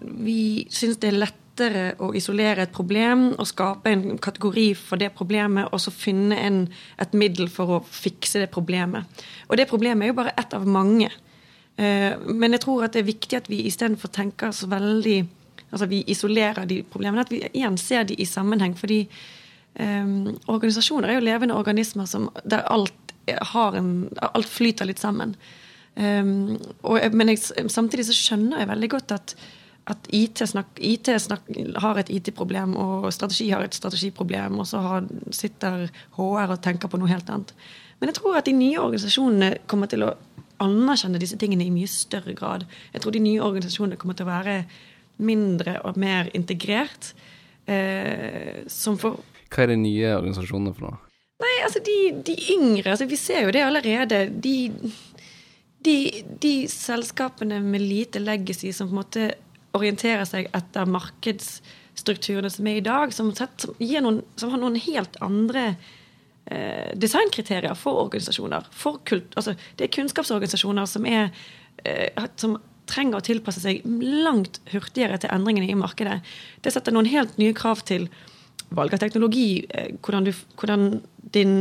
vi 0.00 0.66
syns 0.70 0.98
det 1.02 1.10
er 1.10 1.20
lettere 1.22 1.84
å 2.04 2.12
isolere 2.16 2.64
et 2.64 2.74
problem 2.74 3.32
og 3.32 3.48
skape 3.50 3.90
en 3.90 4.18
kategori 4.22 4.68
for 4.78 5.00
det 5.00 5.10
problemet, 5.16 5.70
og 5.72 5.82
så 5.82 5.92
finne 5.94 6.38
en, 6.38 6.60
et 7.00 7.16
middel 7.18 7.50
for 7.52 7.78
å 7.78 7.80
fikse 7.82 8.44
det 8.44 8.52
problemet. 8.54 9.24
Og 9.48 9.58
det 9.58 9.68
problemet 9.70 10.06
er 10.06 10.12
jo 10.12 10.20
bare 10.20 10.36
ett 10.38 10.54
av 10.54 10.68
mange. 10.68 11.10
Eh, 11.78 12.14
men 12.26 12.54
jeg 12.54 12.64
tror 12.64 12.86
at 12.86 12.94
det 12.94 13.02
er 13.02 13.10
viktig 13.10 13.38
at 13.38 13.50
vi 13.50 13.64
istedenfor 13.68 14.14
tenker 14.14 14.54
så 14.54 14.70
veldig 14.70 15.18
Altså 15.68 15.84
vi 15.84 15.98
isolerer 16.08 16.64
de 16.64 16.78
problemene, 16.80 17.20
at 17.26 17.28
vi 17.28 17.42
igjen 17.44 17.74
ser 17.76 18.06
de 18.08 18.14
i 18.16 18.24
sammenheng. 18.24 18.72
Fordi 18.72 19.02
um, 19.76 20.30
organisasjoner 20.48 21.10
er 21.10 21.18
jo 21.18 21.24
levende 21.26 21.58
organismer 21.60 22.06
som, 22.08 22.30
der 22.40 22.64
alt, 22.72 23.12
en, 23.28 23.90
alt 24.16 24.48
flyter 24.48 24.88
litt 24.88 25.02
sammen. 25.02 25.34
Um, 25.98 26.58
og, 26.86 27.00
men 27.10 27.32
jeg, 27.32 27.42
samtidig 27.74 28.06
så 28.06 28.14
skjønner 28.14 28.62
jeg 28.62 28.70
veldig 28.70 28.90
godt 28.92 29.16
at 29.16 29.38
at 29.88 30.08
IT, 30.12 30.42
snak, 30.48 30.66
IT 30.84 31.08
snak, 31.22 31.46
har 31.80 31.98
et 32.00 32.10
IT-problem, 32.12 32.74
og 32.76 33.06
strategi 33.14 33.48
har 33.50 33.64
et 33.64 33.76
strategiproblem, 33.76 34.58
og 34.60 34.66
så 34.68 34.82
har, 34.84 35.06
sitter 35.32 35.86
HR 36.18 36.52
og 36.52 36.60
tenker 36.64 36.90
på 36.92 37.00
noe 37.00 37.08
helt 37.08 37.30
annet. 37.32 37.54
Men 37.98 38.10
jeg 38.10 38.18
tror 38.20 38.38
at 38.38 38.46
de 38.46 38.54
nye 38.56 38.78
organisasjonene 38.82 39.62
kommer 39.70 39.90
til 39.90 40.04
å 40.06 40.12
anerkjenne 40.62 41.20
disse 41.22 41.38
tingene 41.40 41.66
i 41.66 41.72
mye 41.72 41.88
større 41.90 42.34
grad. 42.36 42.66
Jeg 42.92 43.02
tror 43.02 43.14
de 43.14 43.24
nye 43.24 43.42
organisasjonene 43.42 43.98
kommer 43.98 44.18
til 44.18 44.28
å 44.28 44.32
være 44.32 44.60
mindre 45.24 45.78
og 45.86 45.98
mer 45.98 46.30
integrert. 46.36 47.12
Eh, 47.68 48.64
som 48.70 48.96
for 49.00 49.22
Hva 49.48 49.64
er 49.64 49.72
de 49.72 49.80
nye 49.80 50.14
organisasjonene 50.18 50.74
for 50.76 50.88
noe? 50.88 51.00
Nei, 51.38 51.54
altså 51.62 51.80
de, 51.84 51.96
de 52.26 52.34
yngre 52.50 52.90
altså 52.90 53.06
Vi 53.06 53.18
ser 53.20 53.44
jo 53.44 53.52
det 53.54 53.60
allerede. 53.62 54.24
De, 54.42 54.54
de, 55.84 56.24
de 56.42 56.54
selskapene 56.70 57.60
med 57.62 57.84
lite 57.84 58.22
legacy 58.22 58.72
som 58.72 58.88
på 58.88 58.96
en 58.96 59.02
måte 59.02 59.28
orienterer 59.78 60.26
seg 60.26 60.48
etter 60.56 60.88
markedsstrukturene 60.90 62.50
som 62.50 62.66
er 62.66 62.80
i 62.80 62.84
dag, 62.84 63.12
som, 63.14 63.30
som, 63.36 63.74
noen, 63.78 64.22
som 64.40 64.52
har 64.52 64.62
noen 64.62 64.78
helt 64.82 65.18
andre 65.24 65.68
eh, 66.46 66.94
designkriterier 66.98 67.76
for 67.78 68.02
organisasjoner. 68.06 68.66
For 68.74 69.00
kult, 69.08 69.36
altså, 69.36 69.54
det 69.78 69.86
er 69.86 69.94
kunnskapsorganisasjoner 69.98 70.88
som, 70.90 71.06
er, 71.06 71.30
eh, 71.84 72.26
som 72.40 72.58
trenger 72.88 73.20
å 73.20 73.26
tilpasse 73.28 73.62
seg 73.62 73.84
langt 73.86 74.62
hurtigere 74.72 75.20
til 75.20 75.32
endringene 75.34 75.68
i 75.70 75.78
markedet. 75.78 76.20
Det 76.64 76.72
setter 76.74 76.96
noen 76.96 77.10
helt 77.10 77.36
nye 77.40 77.56
krav 77.56 77.84
til 77.88 78.08
valg 78.74 78.94
av 78.96 79.02
teknologi, 79.04 79.66
eh, 79.70 79.92
hvordan, 80.02 80.28
du, 80.28 80.32
hvordan 80.58 80.88
din 81.36 81.60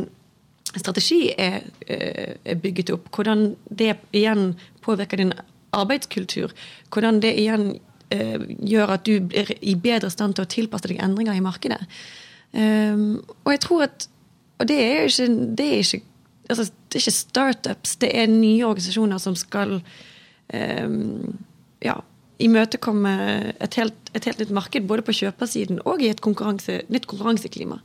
strategi 0.81 1.33
er, 1.37 1.61
eh, 1.87 2.35
er, 2.43 2.59
bygget 2.61 2.91
opp, 2.95 3.09
hvordan 3.15 3.55
det 3.69 3.95
igjen 4.15 4.55
påvirker 4.85 5.21
din 5.21 5.33
arbeidskultur, 5.75 6.53
hvordan 6.93 7.21
det 7.23 7.33
igjen 7.39 7.79
eh, 8.13 8.41
gjør 8.59 8.95
at 8.97 9.05
du 9.05 9.19
blir 9.21 9.51
i 9.61 9.75
bedre 9.75 10.09
stand 10.13 10.37
til 10.37 10.47
å 10.47 10.51
tilpasse 10.51 10.89
deg 10.89 11.01
endringer 11.03 11.37
i 11.37 11.43
markedet. 11.43 11.81
Um, 12.57 13.19
og 13.43 13.51
jeg 13.51 13.59
tror 13.65 13.81
at 13.89 14.05
Og 14.57 14.67
det 14.67 14.77
er 14.81 15.03
ikke, 15.05 15.25
det 15.57 15.65
er 15.67 15.81
ikke, 15.83 15.99
altså, 16.49 16.63
det 16.63 16.95
er 16.97 17.03
ikke 17.03 17.11
startups, 17.11 17.91
det 18.01 18.07
er 18.09 18.31
nye 18.31 18.65
organisasjoner 18.65 19.19
som 19.21 19.35
skal 19.37 19.75
um, 19.77 21.35
ja, 21.85 21.93
imøtekomme 22.41 23.11
et 23.61 23.77
helt, 23.77 24.09
et 24.17 24.25
helt 24.25 24.41
nytt 24.41 24.53
marked, 24.57 24.87
både 24.89 25.05
på 25.05 25.13
kjøpersiden 25.19 25.83
og 25.85 26.01
i 26.01 26.09
et 26.09 26.23
konkurranse, 26.25 26.79
nytt 26.89 27.05
konkurranseklima. 27.05 27.77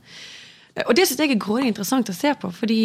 Og 0.87 0.95
det 0.97 1.05
syns 1.05 1.21
jeg 1.21 1.35
er 1.35 1.41
grådig 1.41 1.69
interessant 1.69 2.09
å 2.09 2.15
se 2.17 2.31
på, 2.39 2.49
fordi 2.53 2.79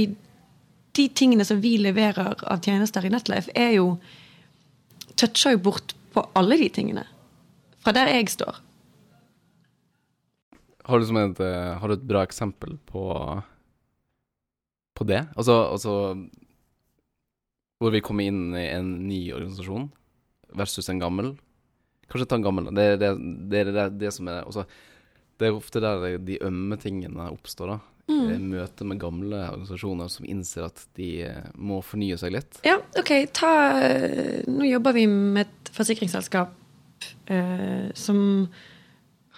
de 0.98 1.06
tingene 1.16 1.46
som 1.46 1.60
vi 1.62 1.76
leverer 1.80 2.42
av 2.44 2.60
tjenester 2.64 3.06
i 3.06 3.12
Netlife, 3.12 3.52
er 3.56 3.76
jo 3.78 3.94
toucher 5.18 5.54
jo 5.56 5.62
bort 5.70 5.94
på 6.14 6.24
alle 6.38 6.58
de 6.60 6.68
tingene. 6.74 7.04
Fra 7.84 7.94
der 7.96 8.10
jeg 8.12 8.30
står. 8.32 8.58
Har 10.88 11.00
du, 11.00 11.08
et, 11.20 11.40
eh, 11.44 11.72
har 11.78 11.88
du 11.88 11.94
et, 11.94 12.08
bra 12.08 12.22
eksempel 12.24 12.78
på, 12.88 13.02
på 14.96 15.06
det? 15.08 15.26
Altså, 15.36 15.58
altså 15.68 15.92
Hvor 17.78 17.92
vi 17.94 18.00
kommer 18.02 18.24
inn 18.26 18.56
i 18.56 18.70
en 18.72 18.88
ny 19.06 19.20
organisasjon 19.36 19.90
versus 20.56 20.88
en 20.88 21.02
gammel. 21.02 21.34
Kanskje 22.08 22.26
ta 22.26 22.38
en 22.38 22.46
gammel. 22.46 22.70
Det, 22.74 22.86
er 22.94 22.96
det, 22.98 23.10
det, 23.52 23.64
det, 23.68 23.84
det 24.00 24.14
som 24.16 24.30
er 24.32 24.48
også, 24.48 24.64
Det 25.38 25.48
er 25.48 25.56
ofte 25.56 25.82
der 25.82 26.18
de 26.18 26.38
ømme 26.44 26.78
tingene 26.80 27.30
oppstår. 27.30 27.74
da. 27.74 27.78
Mm. 28.08 28.48
Møte 28.54 28.86
med 28.88 29.00
gamle 29.02 29.42
organisasjoner 29.50 30.08
som 30.08 30.24
innser 30.24 30.64
at 30.70 30.80
de 30.96 31.10
eh, 31.28 31.50
må 31.54 31.82
fornye 31.84 32.16
seg 32.20 32.32
litt. 32.38 32.60
Ja, 32.64 32.78
OK. 32.98 33.12
Ta, 33.36 33.52
eh, 33.84 34.46
nå 34.48 34.64
jobber 34.64 34.96
vi 34.96 35.04
med 35.10 35.44
et 35.44 35.72
forsikringsselskap 35.76 36.54
eh, 37.28 37.90
som 37.94 38.48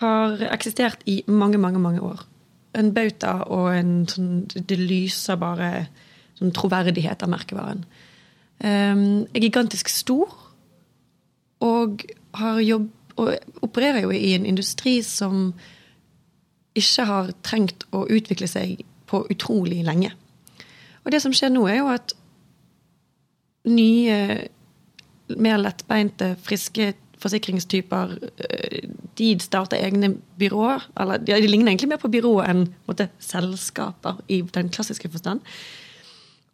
har 0.00 0.44
eksistert 0.52 1.02
i 1.10 1.20
mange, 1.26 1.58
mange, 1.58 1.82
mange 1.82 2.04
år. 2.04 2.22
En 2.78 2.92
bauta 2.94 3.40
og 3.50 3.72
en 3.74 4.04
sånn 4.06 4.44
Det 4.54 4.78
lyser 4.78 5.40
bare 5.40 5.88
sånn 6.38 6.54
troverdighet 6.54 7.26
av 7.26 7.32
merkevaren. 7.32 7.82
Um, 8.60 9.26
er 9.32 9.42
gigantisk 9.42 9.88
stor 9.88 10.30
og 11.64 12.02
har 12.36 12.60
jobb 12.60 12.88
og 13.20 13.62
opererer 13.64 14.04
jo 14.04 14.12
i 14.14 14.34
en 14.36 14.46
industri 14.48 14.98
som 15.04 15.50
ikke 16.78 17.06
har 17.08 17.30
trengt 17.46 17.86
å 17.96 18.04
utvikle 18.06 18.48
seg 18.50 18.84
på 19.10 19.24
utrolig 19.32 19.82
lenge. 19.86 20.12
Og 21.04 21.12
det 21.14 21.22
som 21.24 21.34
skjer 21.34 21.52
nå, 21.52 21.64
er 21.68 21.80
jo 21.80 21.90
at 21.90 22.14
nye, 23.70 24.18
mer 25.36 25.60
lettbeinte, 25.60 26.34
friske 26.44 26.92
forsikringstyper 27.20 28.16
eh, 28.46 28.88
de 29.18 29.34
starter 29.42 29.82
egne 29.82 30.14
byråer. 30.40 30.86
Eller 31.00 31.20
de, 31.22 31.36
ligner 31.48 31.72
egentlig 31.72 31.92
mer 31.92 32.00
på 32.02 32.12
byråer 32.12 32.50
enn 32.52 32.64
måtte, 32.88 33.10
selskaper 33.22 34.22
i 34.32 34.42
den 34.54 34.72
klassiske 34.72 35.10
forstand. 35.12 35.44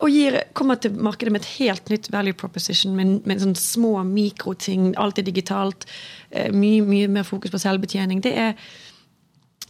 Og 0.04 0.12
gir, 0.12 0.36
kommer 0.52 0.76
til 0.76 0.96
markedet 1.00 1.32
med 1.32 1.40
et 1.40 1.54
helt 1.56 1.88
nytt 1.88 2.10
value 2.12 2.36
proposition 2.36 2.92
med, 2.98 3.22
med 3.24 3.40
sånn 3.40 3.56
små 3.56 4.02
mikroting. 4.04 4.90
Alt 5.00 5.22
er 5.22 5.28
digitalt. 5.28 5.86
Eh, 6.30 6.50
mye, 6.52 6.82
mye 6.84 7.08
mer 7.12 7.24
fokus 7.24 7.54
på 7.54 7.62
selvbetjening. 7.62 8.20
Det 8.24 8.34
er 8.36 8.58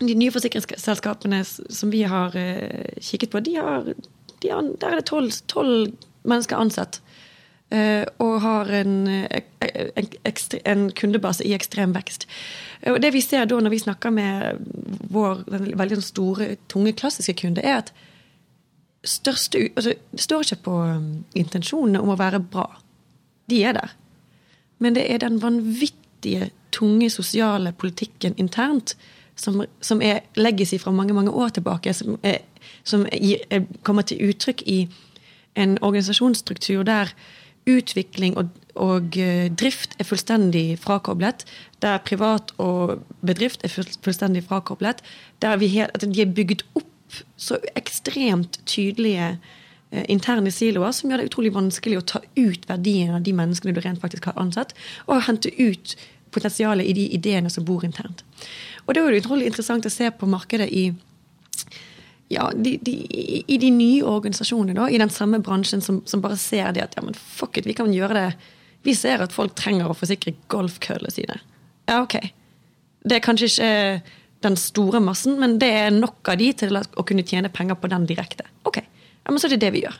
de 0.01 0.15
nye 0.15 0.33
forsikringsselskapene 0.35 1.41
som 1.45 1.93
vi 1.93 2.03
har 2.09 2.37
uh, 2.37 3.01
kikket 3.01 3.33
på, 3.33 3.41
de 3.41 3.57
har, 3.57 3.93
de 4.43 4.53
har, 4.53 4.71
der 4.81 4.97
er 4.97 5.01
det 5.01 5.09
tolv 5.49 5.93
mennesker 6.27 6.61
ansatt. 6.61 7.01
Uh, 7.73 8.05
og 8.23 8.41
har 8.45 8.69
en, 8.79 9.09
en, 9.11 10.11
en, 10.63 10.83
kundebase 10.95 11.43
i 11.43 11.55
ekstrem 11.57 11.97
vekst. 11.97 12.29
Og 12.87 13.01
det 13.03 13.11
vi 13.17 13.23
ser 13.25 13.49
da 13.51 13.59
når 13.59 13.73
vi 13.73 13.81
snakker 13.83 14.13
med 14.15 14.61
vår 15.11 15.43
veldig 15.51 15.99
sånn 15.99 16.11
store, 16.13 16.51
tunge, 16.71 16.95
klassiske 16.95 17.35
kunde, 17.41 17.65
er 17.67 17.81
at 17.81 17.91
største 19.07 19.69
altså, 19.75 19.95
Det 20.13 20.23
står 20.23 20.47
ikke 20.47 20.63
på 20.67 20.77
intensjonene 21.39 22.03
om 22.03 22.13
å 22.15 22.19
være 22.19 22.43
bra. 22.43 22.69
De 23.51 23.63
er 23.65 23.77
der. 23.79 23.95
Men 24.79 24.95
det 24.95 25.07
er 25.11 25.23
den 25.23 25.41
vanvittige, 25.43 26.51
tunge 26.75 27.09
sosiale 27.11 27.71
politikken 27.73 28.35
internt 28.37 28.97
som, 29.37 29.63
som 29.81 30.03
er 30.03 30.25
legacy 30.37 30.79
fra 30.81 30.91
mange 30.91 31.15
mange 31.15 31.31
år 31.31 31.49
tilbake, 31.49 31.93
som, 31.95 32.19
er, 32.23 32.39
som 32.85 33.07
er, 33.13 33.65
kommer 33.83 34.03
til 34.03 34.31
uttrykk 34.31 34.63
i 34.67 34.79
en 35.57 35.79
organisasjonsstruktur 35.81 36.83
der 36.83 37.13
utvikling 37.67 38.37
og, 38.39 38.49
og 38.79 39.19
uh, 39.19 39.47
drift 39.59 39.97
er 39.99 40.07
fullstendig 40.07 40.79
frakoblet. 40.79 41.45
Der 41.83 41.99
privat 41.99 42.53
og 42.63 43.03
bedrift 43.27 43.65
er 43.65 43.73
fullstendig 43.73 44.45
frakoblet. 44.47 45.03
Der 45.43 45.57
helt, 45.59 46.01
de 46.03 46.23
er 46.23 46.35
bygget 46.35 46.65
opp 46.75 46.85
så 47.37 47.59
ekstremt 47.77 48.61
tydelige 48.67 49.39
uh, 49.93 50.05
interne 50.09 50.51
siloer 50.51 50.95
som 50.95 51.11
gjør 51.11 51.25
det 51.25 51.31
utrolig 51.33 51.55
vanskelig 51.55 51.99
å 51.99 52.07
ta 52.15 52.23
ut 52.37 52.69
verdien 52.69 53.15
av 53.17 53.25
de 53.27 53.35
menneskene 53.35 53.75
du 53.75 53.83
rent 53.83 54.03
faktisk 54.03 54.31
har 54.31 54.39
ansatt, 54.41 54.77
og 55.07 55.27
hente 55.27 55.51
ut 55.59 55.97
potensialet 56.37 56.87
i 56.87 56.95
de 56.97 57.09
ideene 57.17 57.51
som 57.53 57.65
bor 57.67 57.85
internt. 57.87 58.23
Og 58.85 58.95
det 58.95 59.03
er 59.03 59.17
jo 59.17 59.25
utrolig 59.25 59.49
interessant 59.51 59.89
å 59.89 59.93
se 59.93 60.13
på 60.15 60.29
markedet 60.31 60.69
i 60.71 60.91
ja, 62.29 62.51
de, 62.55 62.77
de, 62.83 62.95
i 63.47 63.59
de 63.63 63.71
nye 63.71 64.03
organisasjonene, 64.03 64.75
da, 64.79 64.89
i 64.91 64.99
den 64.99 65.13
samme 65.15 65.39
bransjen, 65.47 65.83
som, 65.83 66.01
som, 66.11 66.23
bare 66.25 66.39
ser 66.41 66.73
det 66.75 66.83
at 66.83 66.97
ja, 66.99 67.05
men 67.07 67.15
fuck 67.15 67.59
it, 67.59 67.69
vi 67.69 67.77
kan 67.79 67.93
gjøre 67.95 68.19
det. 68.19 68.53
Vi 68.87 68.95
ser 68.99 69.23
at 69.23 69.35
folk 69.35 69.55
trenger 69.59 69.91
å 69.91 69.97
forsikre 69.99 70.35
golfkøllene 70.51 71.13
sine. 71.15 71.39
Ja, 71.87 72.01
ok. 72.01 72.19
Det 73.07 73.19
er 73.19 73.23
kanskje 73.23 73.51
ikke 73.51 73.71
den 74.45 74.59
store 74.61 75.01
massen, 75.01 75.39
men 75.41 75.57
det 75.63 75.71
er 75.71 75.95
nok 75.95 76.29
av 76.31 76.39
de 76.41 76.51
til 76.61 76.77
å 76.77 77.07
kunne 77.07 77.25
tjene 77.27 77.51
penger 77.53 77.79
på 77.81 77.91
den 77.91 78.07
direkte. 78.09 78.47
Ok, 78.69 78.83
ja, 78.83 79.31
men 79.31 79.39
så 79.41 79.49
er 79.49 79.57
det 79.57 79.63
det 79.65 79.73
vi 79.75 79.87
gjør. 79.87 79.97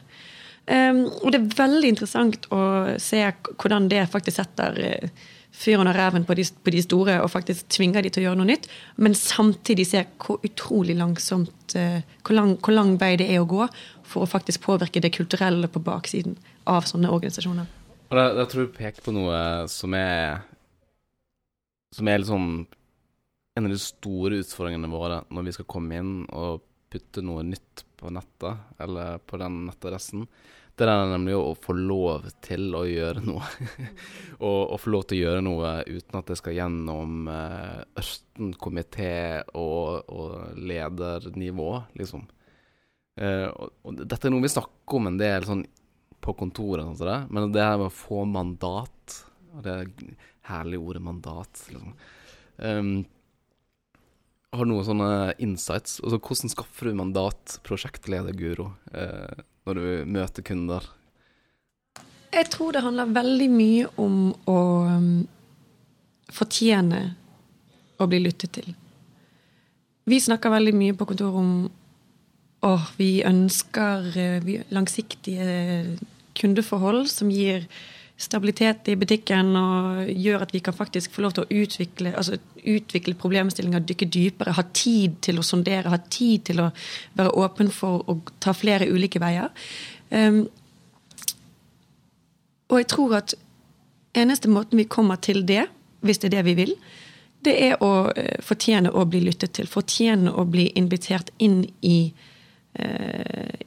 Um, 0.67 1.05
og 1.23 1.31
det 1.31 1.39
er 1.39 1.59
veldig 1.61 1.91
interessant 1.93 2.49
å 2.51 2.61
se 2.99 3.21
hvordan 3.55 3.87
det 3.91 4.03
faktisk 4.11 4.41
setter 4.41 4.81
uh, 4.83 5.27
fyr 5.57 5.81
under 5.81 5.97
reven 5.97 6.27
på, 6.29 6.37
på, 6.37 6.73
de 6.75 6.83
store 6.85 7.17
og 7.23 7.31
faktisk 7.33 7.71
tvinger 7.73 8.05
de 8.05 8.13
til 8.13 8.23
å 8.23 8.27
gjøre 8.29 8.41
noe 8.41 8.51
nytt, 8.51 8.69
men 9.01 9.17
samtidig 9.17 9.87
ser 9.89 10.11
hvor 10.23 10.43
utrolig 10.47 10.97
langsomt 10.99 11.77
uh, 11.79 12.03
hvor, 12.23 12.37
lang, 12.37 12.57
hvor, 12.61 12.77
lang, 12.77 12.97
vei 13.01 13.15
det 13.21 13.31
er 13.33 13.41
å 13.41 13.49
gå 13.49 13.65
for 14.07 14.27
å 14.27 14.31
faktisk 14.31 14.67
påvirke 14.67 15.03
det 15.03 15.15
kulturelle 15.17 15.71
på 15.73 15.83
baksiden 15.85 16.37
av 16.71 16.87
sånne 16.89 17.11
organisasjoner. 17.13 17.73
Og 18.07 18.43
tror 18.51 18.63
jeg 18.63 18.71
du 18.71 18.77
peker 18.77 19.03
på 19.03 19.15
noe 19.17 19.39
som 19.73 19.97
er 19.99 20.45
som 21.97 22.09
er 22.09 22.21
liksom 22.21 22.67
en 23.57 23.67
av 23.67 23.73
de 23.73 23.79
store 23.81 24.43
utfordringene 24.43 24.91
våre 24.93 25.23
når 25.33 25.47
vi 25.47 25.55
skal 25.57 25.69
komme 25.71 25.97
inn 25.97 26.17
og 26.29 26.65
putte 26.93 27.23
noe 27.25 27.45
nytt 27.47 27.85
på 27.97 28.13
nettet, 28.13 28.61
eller 28.83 29.19
på 29.25 29.39
den 29.41 29.63
nettadressen. 29.67 30.27
Det 30.77 30.85
er 30.85 31.07
nemlig 31.09 31.33
å 31.39 31.55
få 31.57 31.73
lov 31.73 32.27
til 32.45 32.75
å 32.77 32.83
gjøre 32.85 33.23
noe. 33.25 33.47
og, 34.45 34.59
og, 34.61 34.77
få 34.83 34.93
lov 34.93 35.07
til 35.09 35.17
å 35.17 35.23
gjøre 35.23 35.45
noe 35.47 35.71
uten 35.89 36.19
at 36.21 36.29
det 36.33 36.37
skal 36.37 36.57
gjennom 36.59 37.31
uh, 37.33 37.81
Ørsten 37.97 38.53
komité 38.61 39.41
og, 39.57 40.11
og, 40.13 40.59
ledernivå, 40.61 41.71
liksom. 41.97 42.27
Uh, 43.17 43.49
og, 43.49 43.73
og, 43.89 44.05
dette 44.05 44.29
er 44.29 44.35
noe 44.35 44.45
vi 44.45 44.53
snakker 44.53 45.01
om 45.01 45.09
en 45.09 45.19
del 45.21 45.49
sånn 45.49 45.65
på 46.21 46.37
kontoret, 46.37 46.85
sånn 46.85 47.09
det, 47.09 47.19
men 47.33 47.57
det 47.57 47.65
her 47.65 47.81
med 47.81 47.89
å 47.89 47.97
få 47.97 48.25
mandat 48.29 49.21
Og 49.55 49.63
det 49.65 49.77
herlige 50.51 50.83
ordet 50.83 51.05
mandat, 51.09 51.67
liksom. 51.73 51.97
Um, 52.61 52.97
har 54.57 54.69
noen 54.69 54.85
sånne 54.87 55.11
insights. 55.43 55.99
Altså, 56.05 56.21
hvordan 56.21 56.53
skaffer 56.53 56.89
du 56.89 57.01
mandat, 57.01 57.59
prosjektleder 57.65 58.37
Guro? 58.37 58.71
Uh, 58.93 59.41
når 59.67 59.79
du 59.79 60.13
møter 60.15 60.47
kunder? 60.47 60.85
Jeg 62.33 62.51
tror 62.53 62.75
det 62.75 62.85
handler 62.85 63.15
veldig 63.17 63.49
mye 63.51 63.87
om 64.03 64.19
å 64.51 64.59
um, 64.87 65.11
fortjene 66.33 67.03
å 67.97 68.09
bli 68.11 68.21
lyttet 68.23 68.59
til. 68.59 68.75
Vi 70.07 70.21
snakker 70.23 70.53
veldig 70.53 70.75
mye 70.77 70.95
på 70.95 71.07
kontoret 71.09 71.41
om 71.41 71.53
åh, 72.67 72.87
vi 72.99 73.25
ønsker 73.27 74.11
uh, 74.15 74.51
langsiktige 74.75 75.97
kundeforhold 76.37 77.09
som 77.11 77.33
gir 77.33 77.65
stabilitet 78.17 78.89
i 78.89 78.97
butikken 78.97 79.53
og 79.61 80.09
gjør 80.09 80.47
at 80.47 80.53
vi 80.55 80.63
kan 80.65 80.75
faktisk 80.75 81.13
få 81.13 81.27
lov 81.27 81.35
til 81.37 81.45
å 81.45 81.63
utvikle, 81.63 82.15
altså 82.17 82.39
utvikle 82.65 83.17
problemstillinger, 83.21 83.85
dykke 83.85 84.09
dypere, 84.09 84.55
ha 84.57 84.65
tid 84.73 85.19
til 85.27 85.41
å 85.41 85.45
sondere, 85.45 85.93
ha 85.93 86.01
tid 86.01 86.47
til 86.49 86.63
å 86.65 86.71
være 87.19 87.35
åpen 87.37 87.69
for 87.73 88.07
å 88.09 88.19
ta 88.41 88.57
flere 88.57 88.89
ulike 88.89 89.21
veier. 89.21 89.53
Um, 90.11 90.47
og 92.73 92.81
jeg 92.81 92.89
tror 92.95 93.19
at 93.21 93.37
eneste 94.17 94.49
måten 94.51 94.81
vi 94.81 94.89
kommer 94.89 95.21
til 95.21 95.45
det, 95.47 95.67
hvis 96.01 96.23
det 96.23 96.31
er 96.31 96.39
det 96.39 96.47
vi 96.49 96.57
vil, 96.63 96.73
det 97.47 97.55
er 97.69 97.83
å 97.85 98.09
eh, 98.17 98.41
fortjene 98.43 98.91
å 98.91 99.05
bli 99.09 99.21
lyttet 99.27 99.55
til. 99.59 99.69
Fortjene 99.71 100.33
å 100.33 100.47
bli 100.49 100.67
invitert 100.79 101.31
inn 101.43 101.63
i, 101.87 102.13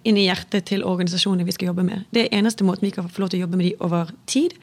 inn 0.03 0.17
i 0.17 0.27
hjertet 0.27 0.65
til 0.69 0.83
organisasjonene 0.87 1.45
vi 1.47 1.55
skal 1.55 1.71
jobbe 1.71 1.83
med. 1.83 2.05
Det 2.13 2.25
er 2.25 2.37
eneste 2.39 2.63
måten 2.67 2.87
vi 2.87 2.93
kan 2.95 3.09
få 3.09 3.23
lov 3.23 3.29
til 3.33 3.41
å 3.41 3.45
jobbe 3.47 3.57
med 3.57 3.65
de 3.65 3.75
over 3.79 4.11
tid. 4.27 4.55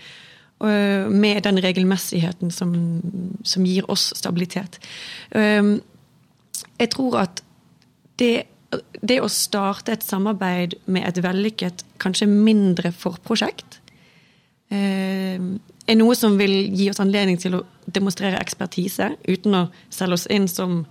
eh, 0.61 1.09
Med 1.11 1.43
den 1.43 1.59
regelmessigheten 1.63 2.51
som, 2.51 2.73
som 3.45 3.65
gir 3.65 3.85
oss 3.91 4.13
stabilitet. 4.17 4.79
Um, 5.35 5.81
Jeg 6.79 6.91
tror 6.91 7.19
at 7.21 7.43
det, 8.19 8.47
det 9.03 9.21
å 9.21 9.29
starte 9.29 9.93
et 9.93 10.05
samarbeid 10.05 10.75
med 10.87 11.05
et 11.09 11.23
vellykket, 11.23 11.85
kanskje 12.01 12.27
mindre 12.27 12.93
forprosjekt, 12.93 13.81
eh, 14.71 15.41
er 15.87 15.97
noe 15.97 16.15
som 16.15 16.37
vil 16.39 16.75
gi 16.75 16.91
oss 16.91 17.01
anledning 17.01 17.39
til 17.39 17.55
å 17.55 17.65
demonstrere 17.87 18.41
ekspertise, 18.41 19.17
uten 19.29 19.55
å 19.55 19.71
selge 19.91 20.15
oss 20.15 20.27
inn 20.27 20.49
som 20.49 20.87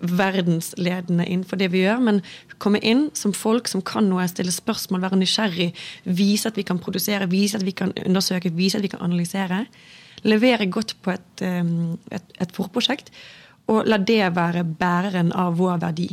verdensledende 0.00 1.24
innenfor 1.24 1.56
det 1.60 1.70
vi 1.72 1.82
gjør, 1.84 2.00
men 2.04 2.20
komme 2.62 2.80
inn 2.84 3.06
som 3.16 3.32
folk 3.36 3.70
som 3.70 3.82
kan 3.86 4.08
noe, 4.10 4.26
stille 4.28 4.52
spørsmål, 4.52 5.02
være 5.06 5.20
nysgjerrig, 5.20 5.70
vise 6.04 6.50
at 6.50 6.58
vi 6.60 6.66
kan 6.68 6.80
produsere, 6.82 7.30
vise 7.32 7.58
at 7.58 7.64
vi 7.66 7.74
kan 7.76 7.94
undersøke, 8.04 8.52
vise 8.56 8.78
at 8.78 8.84
vi 8.84 8.92
kan 8.92 9.04
analysere. 9.04 9.64
Levere 10.28 10.68
godt 10.70 10.96
på 11.02 11.14
et, 11.14 11.44
um, 11.46 11.96
et, 12.12 12.36
et 12.40 12.52
forprosjekt, 12.54 13.10
og 13.72 13.88
la 13.88 13.98
det 13.98 14.20
være 14.36 14.66
bæreren 14.66 15.32
av 15.38 15.56
vår 15.58 15.80
verdi. 15.86 16.10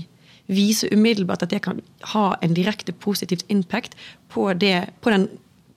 Vise 0.50 0.90
umiddelbart 0.94 1.44
at 1.46 1.52
det 1.54 1.62
kan 1.66 1.82
ha 2.14 2.32
en 2.42 2.56
direkte 2.58 2.96
positivt 2.96 3.46
impact 3.54 3.98
på, 4.34 4.48
det, 4.54 4.90
på 5.02 5.14
den 5.14 5.28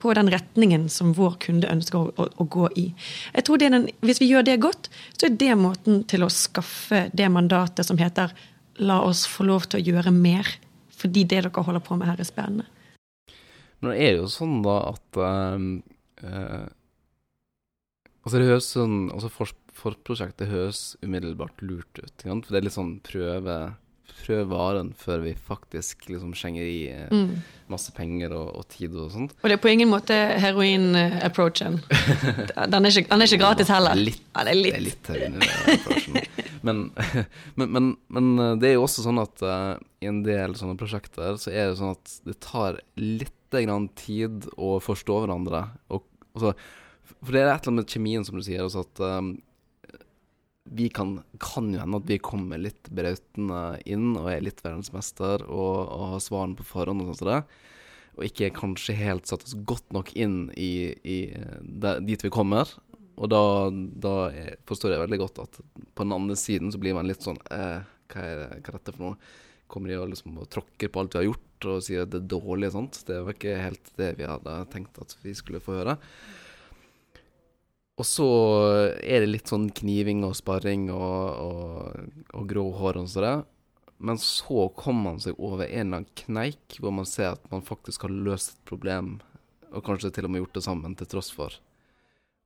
på 0.03 0.15
den 0.19 0.31
retningen 0.33 0.89
som 0.91 1.13
vår 1.15 1.37
kunde 1.45 1.71
ønsker 1.71 2.01
å, 2.01 2.11
å, 2.19 2.27
å 2.43 2.47
gå 2.51 2.67
i. 2.81 2.89
Jeg 3.37 3.47
tror 3.47 3.63
den, 3.63 3.87
Hvis 4.03 4.19
vi 4.23 4.33
gjør 4.33 4.49
det 4.49 4.59
godt, 4.65 4.91
så 5.15 5.29
er 5.29 5.37
det 5.39 5.55
måten 5.61 6.03
til 6.11 6.27
å 6.27 6.33
skaffe 6.33 7.05
det 7.15 7.31
mandatet 7.31 7.87
som 7.87 8.01
heter 8.01 8.35
'la 8.83 9.03
oss 9.05 9.27
få 9.29 9.45
lov 9.47 9.69
til 9.69 9.79
å 9.79 9.85
gjøre 9.85 10.11
mer', 10.11 10.49
fordi 10.91 11.25
det 11.25 11.45
dere 11.45 11.65
holder 11.65 11.85
på 11.85 11.97
med 11.97 12.09
her, 12.09 12.19
er 12.19 12.27
spennende. 12.27 12.67
Men 13.81 13.93
det 13.93 14.03
er 14.07 14.17
jo 14.17 14.31
sånn 14.31 14.63
da 14.65 14.77
at 14.93 15.19
um, 15.19 15.83
uh, 16.23 16.67
Altså 18.23 18.39
det 18.39 18.47
høres 18.47 18.69
sånn 18.71 19.11
Altså 19.11 19.29
for, 19.35 19.51
forprosjektet 19.75 20.51
høres 20.51 20.97
umiddelbart 21.03 21.63
lurt 21.63 21.99
ut. 21.99 22.23
For 22.23 22.51
det 22.51 22.61
er 22.61 22.67
litt 22.69 22.77
sånn 22.77 23.01
prøve 23.03 23.57
prøve 24.23 24.45
varen 24.51 24.93
før 24.99 25.23
vi 25.25 25.33
faktisk 25.35 26.07
liksom 26.11 26.35
skjenger 26.39 26.63
i 26.69 26.79
eh, 26.93 27.09
Mm. 27.13 27.41
masse 27.73 27.93
penger 27.97 28.33
og, 28.37 28.51
og 28.61 28.67
tid 28.69 28.95
og 28.95 29.11
sånt. 29.11 29.33
Og 29.43 29.49
det 29.49 29.57
er 29.57 29.63
på 29.63 29.71
ingen 29.73 29.89
måte 29.91 30.15
heroin-approachen. 30.43 31.81
Den, 32.71 32.71
den 32.71 32.87
er 32.91 33.27
ikke 33.27 33.41
gratis 33.41 33.71
heller. 33.73 33.97
Litt, 33.99 34.21
Ja, 34.35 34.45
det 34.47 34.53
er 34.55 34.61
litt. 34.61 34.73
Det 34.73 34.79
er 34.79 34.87
litt 34.87 35.13
heroin-approachen. 35.13 36.19
Men, 36.63 36.83
men, 37.59 37.73
men, 37.75 37.89
men 38.15 38.29
eh, 38.39 38.53
det 38.63 38.69
er 38.71 38.77
jo 38.77 38.85
også 38.87 39.03
sånn 39.07 39.19
at 39.23 39.43
uh, 39.43 39.75
i 40.03 40.07
en 40.11 40.21
del 40.27 40.55
sånne 40.59 40.77
prosjekter 40.79 41.39
så 41.43 41.51
er 41.51 41.71
det 41.73 41.79
sånn 41.81 41.97
at 41.97 42.13
det 42.29 42.37
tar 42.45 42.79
litt 43.01 43.33
grann 43.53 43.89
tid 43.99 44.47
å 44.57 44.77
forstå 44.81 45.17
hverandre. 45.25 45.65
Og, 45.93 46.05
altså, 46.37 46.55
for 47.19 47.35
det 47.35 47.43
er 47.43 47.51
et 47.51 47.67
eller 47.67 47.75
annet 47.75 47.83
med 47.83 47.97
kjemien, 47.97 48.25
som 48.25 48.39
du 48.39 48.45
sier, 48.47 48.63
også 48.65 48.85
at 48.87 49.03
eh, 49.09 49.33
vi 50.75 50.89
kan, 50.95 51.19
kan 51.43 51.69
jo 51.73 51.81
hende 51.83 52.01
at 52.01 52.09
vi 52.09 52.19
kommer 52.23 52.61
litt 52.61 52.89
brautende 52.95 53.61
inn 53.89 54.15
og 54.17 54.31
er 54.33 54.45
litt 54.45 54.63
verdensmester 54.65 55.45
og, 55.49 55.77
og 55.87 56.07
har 56.15 56.25
svarene 56.25 56.59
på 56.59 56.67
forhånd 56.67 57.05
og 57.05 57.13
sånn 57.13 57.21
som 57.21 57.31
det. 57.31 57.43
Og 58.13 58.27
ikke 58.29 58.53
kanskje 58.57 58.97
helt 58.99 59.29
satt 59.29 59.45
oss 59.47 59.57
godt 59.69 59.93
nok 59.95 60.13
inn 60.21 60.51
i, 60.57 60.93
i 61.05 61.19
der, 61.63 62.03
dit 62.05 62.25
vi 62.25 62.33
kommer. 62.33 62.69
Og 63.17 63.31
da, 63.33 63.45
da 63.73 64.17
er, 64.33 64.59
forstår 64.69 64.95
jeg 64.95 65.05
veldig 65.05 65.21
godt 65.23 65.41
at 65.45 65.61
på 65.61 66.05
den 66.05 66.17
andre 66.17 66.37
siden 66.39 66.73
så 66.73 66.81
blir 66.81 66.97
man 66.97 67.09
litt 67.09 67.25
sånn 67.25 67.41
eh, 67.53 67.81
hva, 68.13 68.27
er 68.27 68.43
det, 68.43 68.49
hva 68.59 68.73
er 68.73 68.79
dette 68.79 68.95
for 68.97 69.07
noe? 69.07 69.33
Kommer 69.73 69.89
de 69.89 69.97
og 70.01 70.11
liksom 70.11 70.37
tråkker 70.53 70.93
på 70.93 71.01
alt 71.01 71.15
vi 71.17 71.23
har 71.23 71.29
gjort 71.31 71.69
og 71.73 71.85
sier 71.85 72.05
at 72.05 72.13
det 72.13 72.21
er 72.21 72.31
dårlig 72.35 72.69
og 72.73 72.77
sånt? 72.77 73.01
Det 73.09 73.21
var 73.25 73.37
ikke 73.37 73.59
helt 73.61 73.93
det 74.01 74.11
vi 74.19 74.29
hadde 74.29 74.57
tenkt 74.73 75.01
at 75.01 75.17
vi 75.23 75.33
skulle 75.37 75.63
få 75.65 75.79
høre. 75.79 75.97
Og 78.01 78.07
så 78.09 78.27
er 79.05 79.23
det 79.23 79.29
litt 79.35 79.51
sånn 79.53 79.69
kniving 79.77 80.23
og 80.25 80.33
sparring 80.39 80.87
og, 80.91 81.43
og, 81.45 82.07
og 82.33 82.47
grå 82.51 82.65
hår 82.79 83.03
og 83.03 83.11
sånn. 83.13 83.27
der. 83.27 83.43
Men 84.03 84.19
så 84.19 84.65
kommer 84.75 85.13
man 85.13 85.21
seg 85.23 85.37
over 85.39 85.67
en 85.69 85.93
eller 85.93 86.01
annen 86.01 86.17
kneik 86.19 86.79
hvor 86.83 86.95
man 86.97 87.07
ser 87.07 87.35
at 87.37 87.45
man 87.53 87.63
faktisk 87.63 88.03
har 88.09 88.11
løst 88.15 88.57
et 88.57 88.65
problem, 88.67 89.19
og 89.71 89.85
kanskje 89.87 90.11
til 90.17 90.27
og 90.27 90.33
med 90.33 90.43
gjort 90.43 90.57
det 90.59 90.65
sammen, 90.65 90.97
til 90.99 91.07
tross 91.13 91.31
for. 91.31 91.55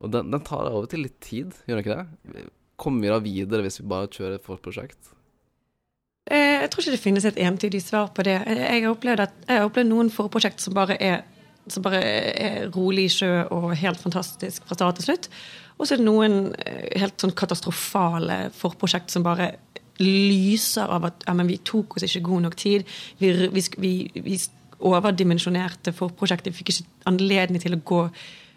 Og 0.04 0.10
den, 0.12 0.28
den 0.34 0.42
tar 0.44 0.66
av 0.68 0.82
og 0.82 0.90
til 0.92 1.06
litt 1.06 1.16
tid, 1.24 1.54
gjør 1.64 1.78
den 1.78 1.84
ikke 1.86 1.96
det? 1.96 2.48
Kommer 2.76 3.06
vi 3.06 3.08
da 3.14 3.20
videre 3.24 3.64
hvis 3.64 3.80
vi 3.80 3.86
bare 3.88 4.10
kjører 4.12 4.36
et 4.36 4.44
forprosjekt? 4.44 5.14
Eh, 6.28 6.60
Jeg 6.66 6.68
tror 6.74 6.82
ikke 6.84 6.96
det 6.98 7.00
finnes 7.06 7.24
et 7.30 7.38
entydig 7.40 7.80
svar 7.86 8.10
på 8.12 8.26
det. 8.26 8.36
Jeg 8.44 8.82
har 8.82 8.90
opplevd, 8.92 9.22
at, 9.24 9.38
jeg 9.48 9.62
har 9.62 9.70
opplevd 9.70 9.88
noen 9.94 10.12
forprosjekt 10.12 10.60
som 10.60 10.76
bare 10.76 10.98
er 11.00 11.22
som 11.72 11.84
bare 11.84 12.00
er 12.02 12.68
rolig 12.74 13.08
sjø 13.16 13.46
og 13.54 13.72
helt 13.78 14.00
fantastisk 14.00 14.66
fra 14.68 14.78
start 14.78 15.00
til 15.00 15.10
slutt. 15.10 15.30
Og 15.76 15.86
så 15.86 15.94
er 15.94 16.00
det 16.00 16.08
noen 16.08 16.36
eh, 16.62 16.92
helt 17.00 17.20
sånn 17.20 17.34
katastrofale 17.36 18.46
forprosjekt 18.56 19.12
som 19.12 19.26
bare 19.26 19.52
lyser 20.00 20.92
av 20.92 21.06
at 21.08 21.24
ja, 21.24 21.34
vi 21.48 21.58
tok 21.64 21.96
oss 21.96 22.06
ikke 22.06 22.26
god 22.28 22.46
nok 22.46 22.56
tid. 22.60 22.88
Vi, 23.20 23.32
vi, 23.52 23.64
vi, 23.80 23.92
vi 24.24 24.40
overdimensjonerte 24.86 25.94
forprosjektet. 25.96 26.52
Vi 26.52 26.60
fikk 26.60 26.74
ikke 26.74 27.08
anledning 27.12 27.62
til 27.62 27.76
å 27.76 27.84
gå 27.84 28.02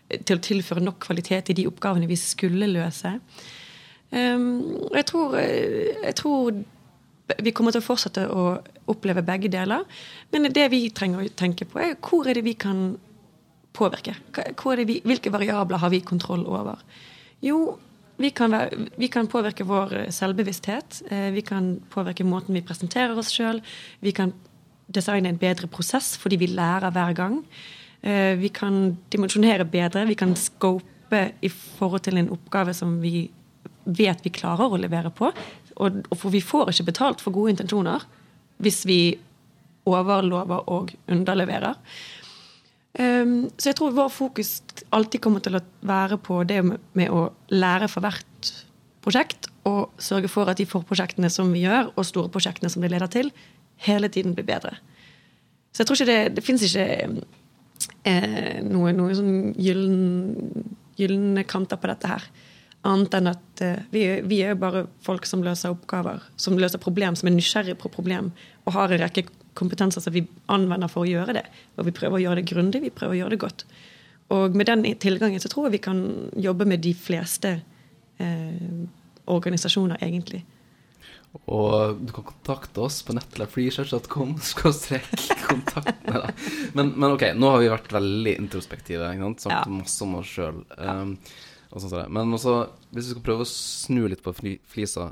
til 0.10 0.39
å 0.39 0.41
tilføre 0.41 0.82
nok 0.84 1.04
kvalitet 1.06 1.52
i 1.52 1.56
de 1.60 1.67
oppgavene 1.69 2.10
vi 2.10 2.17
skulle 2.19 2.69
løse. 2.72 3.13
Um, 4.10 4.45
og 4.89 4.95
jeg 4.98 5.06
tror, 5.06 5.36
eh, 5.38 6.00
jeg 6.02 6.15
tror 6.17 6.63
vi 7.45 7.52
kommer 7.54 7.76
til 7.76 7.84
å 7.84 7.86
fortsette 7.86 8.26
å 8.34 8.45
oppleve 8.89 9.23
begge 9.25 9.52
deler. 9.52 9.86
Men 10.32 10.49
det 10.54 10.69
vi 10.73 10.88
trenger 10.95 11.23
å 11.25 11.36
tenke 11.39 11.67
på, 11.69 11.80
er 11.84 11.95
hvor 12.02 12.28
er 12.28 12.39
det 12.39 12.45
vi 12.47 12.56
kan 12.60 12.97
påvirke? 13.75 14.15
Vi, 14.86 14.99
hvilke 15.06 15.32
variabler 15.34 15.82
har 15.82 15.93
vi 15.93 16.02
kontroll 16.02 16.45
over? 16.49 16.82
Jo, 17.45 17.78
vi 18.19 18.34
kan, 18.36 18.52
være, 18.52 18.88
vi 18.99 19.08
kan 19.08 19.30
påvirke 19.32 19.63
vår 19.63 19.93
eh, 19.95 20.12
selvbevissthet. 20.12 21.02
eh, 21.10 21.30
Vi 21.32 21.41
kan 21.41 21.78
påvirke 21.89 22.25
måten 22.28 22.58
vi 22.58 22.65
presenterer 22.65 23.17
oss 23.17 23.32
sjøl. 23.32 23.62
Vi 24.04 24.12
kan 24.12 24.34
designe 24.91 25.30
en 25.30 25.39
bedre 25.39 25.69
prosess 25.71 26.17
fordi 26.19 26.39
vi 26.41 26.49
lærer 26.52 26.91
hver 26.91 27.15
gang. 27.15 27.39
Eh, 28.02 28.36
Vi 28.36 28.49
kan 28.49 28.97
dimensjonere 29.12 29.65
bedre. 29.65 30.06
Vi 30.06 30.19
kan 30.19 30.36
scope 30.36 31.32
i 31.41 31.49
forhold 31.49 32.04
til 32.04 32.17
en 32.17 32.30
oppgave 32.36 32.73
som 32.75 32.99
vi 33.02 33.30
vet 33.86 34.19
vi 34.23 34.30
klarer 34.30 34.67
å 34.67 34.78
levere 34.78 35.10
på. 35.15 35.32
Og 35.80 36.04
for 36.17 36.30
vi 36.30 36.41
får 36.43 36.73
ikke 36.73 36.91
betalt 36.91 37.21
for 37.21 37.32
gode 37.32 37.56
intensjoner 37.56 38.04
hvis 38.63 38.84
vi 38.88 39.02
overlover 39.89 40.65
og 40.69 40.93
underleverer. 41.10 41.78
Um, 43.00 43.50
så 43.58 43.69
jeg 43.69 43.78
tror 43.80 43.95
vår 43.95 44.10
fokus 44.12 44.60
alltid 44.95 45.22
kommer 45.24 45.43
til 45.45 45.60
å 45.60 45.63
være 45.86 46.17
på 46.26 46.41
det 46.50 46.63
med 46.65 47.13
å 47.13 47.30
lære 47.54 47.88
for 47.91 48.04
hvert 48.04 48.52
prosjekt, 49.06 49.48
og 49.69 49.93
sørge 50.02 50.30
for 50.32 50.50
at 50.50 50.60
de 50.60 50.67
forprosjektene 50.67 51.30
som 51.32 51.54
vi 51.54 51.63
gjør, 51.63 51.93
og 51.95 52.08
store 52.08 52.32
prosjektene 52.34 52.72
som 52.72 52.84
det 52.84 52.91
leder 52.91 53.12
til, 53.12 53.32
hele 53.86 54.10
tiden 54.12 54.36
blir 54.36 54.48
bedre. 54.48 54.76
Så 55.72 55.84
jeg 55.84 55.88
tror 55.88 56.00
ikke 56.00 56.10
det, 56.10 56.36
det 56.36 56.43
fins 56.43 56.65
ikke 56.65 56.88
eh, 58.10 58.60
noe, 58.65 58.91
noe 58.95 59.15
sånn 59.15 59.54
gylne 59.60 61.45
kanter 61.48 61.80
på 61.80 61.91
dette 61.91 62.12
her. 62.12 62.26
Annet 62.88 63.15
enn 63.18 63.28
at 63.32 63.63
uh, 63.65 63.82
vi, 63.92 64.06
vi 64.30 64.39
er 64.46 64.60
bare 64.60 64.86
folk 65.04 65.28
som 65.28 65.44
løser 65.44 65.74
oppgaver, 65.74 66.24
som 66.39 66.60
løser 66.60 66.82
problem, 66.82 67.18
som 67.20 67.28
er 67.28 67.36
nysgjerrig 67.36 67.76
på 67.82 67.92
problem, 67.92 68.32
og 68.63 68.76
har 68.78 68.94
en 68.94 69.02
rekke 69.04 69.26
kompetanser 69.60 70.04
som 70.04 70.15
vi 70.15 70.24
anvender 70.52 70.92
for 70.92 71.04
å 71.04 71.10
gjøre 71.10 71.36
det. 71.42 71.46
Og 71.76 71.89
vi 71.89 71.96
prøver 71.96 72.20
å 72.20 72.24
gjøre 72.24 72.42
det 72.42 72.52
grundig, 72.52 72.84
vi 72.86 72.94
prøver 72.96 73.18
å 73.18 73.20
gjøre 73.24 73.36
det 73.36 73.42
godt. 73.44 73.65
Og 74.36 74.56
med 74.56 74.70
den 74.70 74.86
tilgangen 75.02 75.42
så 75.42 75.50
tror 75.52 75.68
jeg 75.68 75.80
vi 75.80 75.84
kan 75.89 76.00
jobbe 76.38 76.68
med 76.70 76.84
de 76.86 76.94
fleste 76.94 77.56
eh, 78.22 78.88
organisasjoner, 79.30 79.98
egentlig. 80.06 80.44
Og 81.50 82.00
du 82.02 82.13
kan 82.13 82.26
kontakte 82.26 82.82
oss 82.82 83.02
på 83.06 83.13
netlabfreesearch.com 83.18 84.36
kontakt 85.50 86.08
med 86.08 86.18
deg. 86.24 86.48
Men, 86.78 86.94
men 86.96 87.13
ok, 87.13 87.28
nå 87.38 87.52
har 87.54 87.62
vi 87.62 87.70
vært 87.74 87.94
veldig 87.94 88.36
introspektive. 88.42 89.12
Sagt 89.38 89.54
Ja. 89.54 89.62
masse 89.70 90.06
om 90.06 90.18
oss 90.22 90.34
sjøl. 90.34 90.63
Um, 90.78 91.15
og 91.70 91.86
der. 91.94 92.10
Men 92.10 92.34
også, 92.34 92.54
hvis 92.92 93.10
vi 93.10 93.16
skal 93.16 93.26
prøve 93.26 93.46
å 93.46 93.50
snu 93.50 94.08
litt 94.10 94.24
på 94.26 94.34
fli- 94.34 94.60
flisa, 94.66 95.12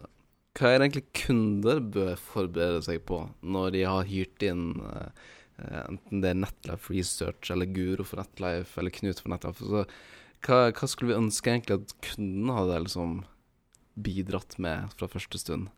hva 0.58 0.72
er 0.72 0.80
det 0.80 0.88
egentlig 0.88 1.26
kunder 1.28 1.82
bør 1.94 2.16
forberede 2.18 2.82
seg 2.88 3.04
på 3.06 3.20
når 3.46 3.76
de 3.76 3.84
har 3.86 4.08
hyrt 4.10 4.42
inn 4.48 4.64
eh, 4.82 5.82
enten 5.84 6.24
det 6.24 6.32
er 6.32 6.40
Netlife 6.42 6.94
Research 6.94 7.52
eller 7.54 7.70
Guro 7.70 8.06
for 8.08 8.22
Netlife 8.24 8.80
eller 8.82 8.94
Knut 8.96 9.22
for 9.22 9.34
Netlife? 9.34 9.62
Så, 9.62 9.84
hva, 10.48 10.60
hva 10.74 10.90
skulle 10.90 11.14
vi 11.14 11.20
ønske 11.20 11.54
egentlig 11.54 11.78
at 11.78 11.94
kundene 12.10 12.58
hadde 12.58 12.82
liksom 12.88 13.20
bidratt 13.98 14.58
med 14.62 14.90
fra 14.98 15.10
første 15.14 15.42
stund? 15.42 15.70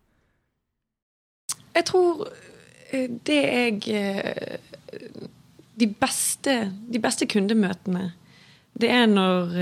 Jeg 1.75 1.85
tror 1.91 2.23
eh, 2.91 3.11
det 3.27 3.41
jeg 3.43 3.83
eh, 3.99 4.57
de 5.79 5.87
beste, 5.91 6.55
de 6.91 6.99
beste 7.03 7.27
kundemøtene, 7.27 8.09
det 8.79 8.89
er 8.95 9.05
når, 9.11 9.53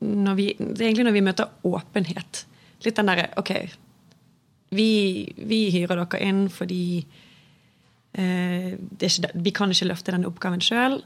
når 0.00 0.34
vi, 0.38 0.46
det 0.58 0.80
er 0.80 0.88
egentlig 0.90 1.08
når 1.08 1.16
vi 1.16 1.24
møter 1.24 1.50
åpenhet. 1.68 2.44
Litt 2.84 2.96
den 2.96 3.10
derre 3.10 3.28
OK, 3.40 3.52
vi, 4.76 4.90
vi 5.36 5.60
hyrer 5.74 6.00
dere 6.00 6.22
inn 6.24 6.44
fordi 6.52 6.84
eh, 8.14 8.72
ikke, 8.76 9.32
vi 9.34 9.52
kan 9.54 9.72
ikke 9.74 9.90
løfte 9.90 10.14
den 10.14 10.28
oppgaven 10.28 10.62
sjøl. 10.64 11.00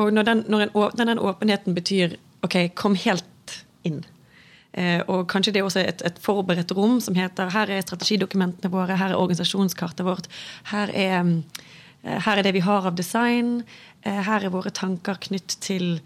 Og 0.00 0.12
når, 0.14 0.28
den, 0.28 0.44
når, 0.48 0.66
en, 0.66 0.74
den, 0.96 1.12
den, 1.12 1.20
åpenheten 1.20 1.76
betyr 1.76 2.16
OK, 2.46 2.56
kom 2.78 2.96
helt 2.98 3.58
inn. 3.86 4.00
Eh, 4.72 5.02
og 5.04 5.26
kanskje 5.28 5.52
det 5.52 5.60
er 5.60 5.68
også 5.68 5.84
et, 5.84 6.02
et, 6.06 6.18
forberedt 6.22 6.72
rom 6.72 6.96
som 7.04 7.16
heter 7.18 7.52
her 7.52 7.68
er 7.68 7.84
strategidokumentene 7.84 8.72
våre, 8.72 8.96
her 8.96 9.12
er 9.12 9.20
organisasjonskartet 9.20 10.06
vårt, 10.06 10.30
her 10.70 10.92
er, 10.96 11.34
eh, 12.06 12.18
her 12.24 12.40
er 12.40 12.46
det 12.46 12.54
vi 12.56 12.64
har 12.64 12.88
av 12.88 12.96
design, 12.96 13.58
eh, 14.00 14.22
her 14.24 14.46
er 14.46 14.54
våre 14.54 14.72
tanker 14.72 15.20
knytt 15.28 15.58
til 15.60 16.00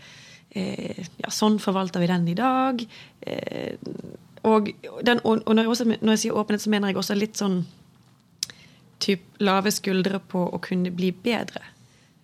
ja, 0.56 1.32
sånn 1.32 1.58
forvalter 1.62 2.02
vi 2.02 2.10
den 2.10 2.28
i 2.32 2.36
dag. 2.38 2.84
Eh, 3.20 3.74
og, 4.46 4.70
den, 5.02 5.20
og 5.26 5.42
når, 5.46 5.64
jeg 5.64 5.72
også, 5.72 5.88
når, 5.90 6.12
jeg 6.14 6.22
sier 6.26 6.38
åpenhet, 6.38 6.64
så 6.64 6.72
mener 6.72 6.92
jeg 6.92 7.00
også 7.00 7.16
litt 7.18 7.40
sånn 7.40 7.60
typ 9.02 9.40
lave 9.44 9.72
skuldre 9.74 10.20
på 10.22 10.44
å 10.46 10.60
kunne 10.62 10.92
bli 10.94 11.10
bedre. 11.12 11.62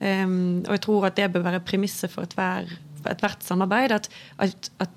Um, 0.02 0.62
og 0.64 0.72
jeg 0.74 0.82
tror 0.86 1.06
at 1.06 1.18
det 1.18 1.28
bør 1.34 1.44
være 1.46 1.62
premisset 1.66 2.10
for 2.10 2.26
ethvert 2.26 2.72
et 3.10 3.44
samarbeid. 3.46 3.94
At, 3.94 4.08
at, 4.42 4.72
at, 4.82 4.96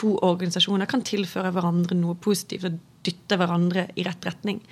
to 0.00 0.14
organisasjoner 0.24 0.88
kan 0.88 1.02
tilføre 1.04 1.50
hverandre 1.52 1.96
noe 1.98 2.16
positivt 2.16 2.68
og 2.68 2.78
dytte 3.04 3.36
hverandre 3.36 3.88
i 4.00 4.04
rett 4.06 4.24
retning. 4.24 4.62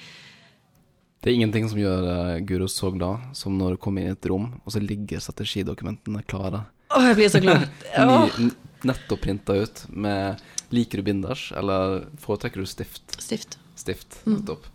Det 1.18 1.28
er 1.28 1.36
ingenting 1.36 1.66
som 1.68 1.80
gjør 1.80 2.06
uh, 2.06 2.38
Guro 2.46 2.68
så 2.70 2.92
glad 2.94 3.34
som 3.36 3.56
når 3.58 3.74
du 3.74 3.82
kommer 3.82 4.04
inn 4.04 4.14
i 4.14 4.16
et 4.16 4.28
rom, 4.30 4.46
og 4.62 4.72
så 4.72 4.80
ligger 4.80 5.20
strategidokumentene 5.20 6.22
klare. 6.28 6.62
Å, 6.88 7.02
jeg 7.04 7.18
blir 7.18 7.32
så 7.32 7.42
glad. 7.44 7.68
Ny, 8.38 8.50
nettopp 8.88 9.20
printa 9.26 9.56
ut 9.58 9.84
med 9.88 10.40
Liker 10.72 11.00
du 11.00 11.06
binders, 11.06 11.48
eller 11.56 12.06
foretrekker 12.20 12.60
du 12.60 12.68
stift? 12.68 13.16
Stift. 13.20 13.58
Stift, 13.78 14.20
mm. 14.24 14.34
nettopp. 14.38 14.66
Mm. 14.68 14.74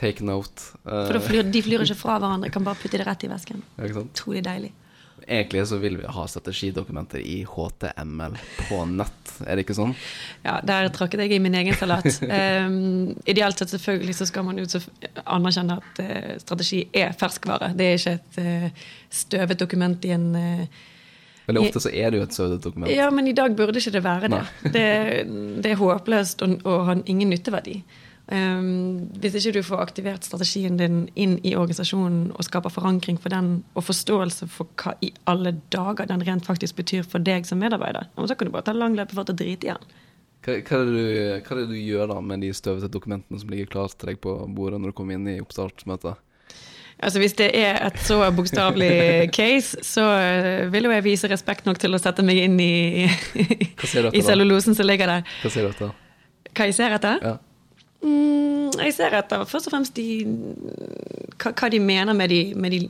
Take 0.00 0.24
note. 0.24 0.70
Uh, 0.84 1.06
For 1.10 1.20
flyr, 1.24 1.48
De 1.52 1.60
flyr 1.64 1.84
ikke 1.84 1.98
fra 1.98 2.20
hverandre, 2.20 2.48
kan 2.52 2.64
bare 2.64 2.78
putte 2.80 3.00
det 3.00 3.04
rett 3.08 3.26
i 3.26 3.28
vesken. 3.28 3.64
Utrolig 3.76 4.44
deilig. 4.46 4.72
Egentlig 5.26 5.66
så 5.68 5.76
vil 5.76 5.98
vi 6.00 6.06
ha 6.08 6.22
strategidokumenter 6.28 7.20
i 7.20 7.42
HTML 7.44 8.36
på 8.68 8.78
nett, 8.88 9.32
er 9.44 9.58
det 9.58 9.66
ikke 9.66 9.76
sånn? 9.76 9.92
Ja, 10.46 10.56
der 10.64 10.88
tråkket 10.94 11.20
jeg 11.26 11.36
i 11.36 11.42
min 11.44 11.54
egen 11.60 11.76
salat. 11.76 12.08
um, 12.24 13.12
ideelt 13.30 13.60
sett 13.60 13.74
selvfølgelig 13.74 14.16
så 14.16 14.28
skal 14.30 14.46
man 14.48 14.58
jo 14.58 14.80
anerkjenne 15.26 15.76
at 15.82 16.00
uh, 16.00 16.32
strategi 16.40 16.86
er 16.96 17.12
ferskvare. 17.20 17.74
Det 17.76 17.90
er 17.90 18.00
ikke 18.00 18.16
et 18.16 18.40
uh, 18.40 18.88
støvet 19.20 19.60
dokument 19.60 20.08
i 20.08 20.14
en 20.16 20.26
uh, 20.32 20.88
Veldig 21.50 21.68
ofte 21.68 21.82
så 21.84 21.90
er 21.92 22.12
det 22.12 22.20
jo 22.20 22.26
et 22.26 22.34
pseudodokument. 22.34 22.64
dokument. 22.64 22.94
Ja, 22.96 23.10
men 23.14 23.26
i 23.30 23.34
dag 23.36 23.56
burde 23.58 23.82
ikke 23.82 23.94
det 23.96 24.04
være 24.04 24.30
det. 24.30 24.44
Det, 24.62 24.86
det, 25.64 25.72
er 25.72 25.80
håpløst 25.80 26.46
og, 26.46 26.60
og 26.64 26.86
har 26.86 27.02
ingen 27.06 27.30
nytteverdi. 27.34 27.80
Um, 28.30 29.08
hvis 29.18 29.34
ikke 29.34 29.56
du 29.58 29.64
får 29.66 29.80
aktivert 29.82 30.26
strategien 30.26 30.76
din 30.78 31.00
inn 31.18 31.32
i 31.42 31.56
organisasjonen 31.58 32.28
og 32.30 32.46
skaper 32.46 32.70
forankring 32.70 33.18
for 33.18 33.34
den, 33.34 33.64
og 33.74 33.88
forståelse 33.88 34.46
for 34.54 34.70
hva 34.78 34.94
i 35.02 35.10
alle 35.30 35.56
dager 35.74 36.06
den 36.06 36.22
rent 36.28 36.46
faktisk 36.46 36.78
betyr 36.78 37.02
for 37.02 37.18
deg 37.26 37.48
som 37.48 37.58
medarbeider, 37.58 38.06
så 38.14 38.36
kan 38.38 38.46
du 38.46 38.54
bare 38.54 38.68
ta 38.68 38.76
lang 38.76 38.94
løpe 38.94 39.16
for 39.16 39.26
å 39.26 39.34
drite 39.34 39.66
i 39.66 39.72
den. 39.72 39.90
Hva, 40.46 40.54
hva, 40.62 40.78
er 40.78 40.86
du, 40.86 41.00
hva, 41.02 41.56
er 41.56 41.58
det 41.58 41.66
du, 41.72 41.76
gjør 41.82 42.12
da 42.14 42.20
med 42.24 42.46
de 42.46 42.52
støvete 42.54 42.92
dokumentene 42.94 43.42
som 43.42 43.50
ligger 43.50 43.72
klart 43.74 43.98
til 43.98 44.12
deg 44.12 44.22
på 44.22 44.36
bordet 44.54 44.78
når 44.78 44.94
du 44.94 44.98
kommer 45.00 45.18
inn 45.18 45.26
i 45.28 45.40
oppstartsmøtet? 45.42 46.22
Altså 47.00 47.18
Hvis 47.22 47.32
det 47.38 47.48
er 47.56 47.78
et 47.86 47.98
så 48.04 48.18
bokstavelig 48.36 48.92
case, 49.38 49.78
så 49.86 50.04
eh, 50.20 50.72
vil 50.72 50.84
jo 50.84 50.92
jeg 50.92 51.04
vise 51.06 51.30
respekt 51.32 51.68
nok 51.68 51.80
til 51.80 51.96
å 51.96 52.00
sette 52.00 52.24
meg 52.26 52.42
inn 52.44 52.58
i, 52.60 53.06
i 54.12 54.22
cellulosen 54.24 54.76
som 54.76 54.88
ligger 54.88 55.08
der. 55.08 55.30
Hva 55.40 55.52
ser 55.54 55.64
du 55.64 55.72
etter? 55.72 55.94
Hva 56.50 56.68
jeg 56.68 56.76
ser 56.76 56.96
etter? 56.98 57.24
Ja. 57.24 57.38
Mm, 58.00 58.70
jeg 58.80 58.94
ser 58.96 59.16
etter 59.16 59.44
først 59.48 59.68
og 59.68 59.74
fremst 59.74 59.96
de, 59.96 60.06
hva, 61.40 61.52
hva 61.52 61.68
de 61.72 61.80
mener 61.84 62.16
med 62.16 62.32
de, 62.32 62.40
med 62.56 62.76
de 62.76 62.80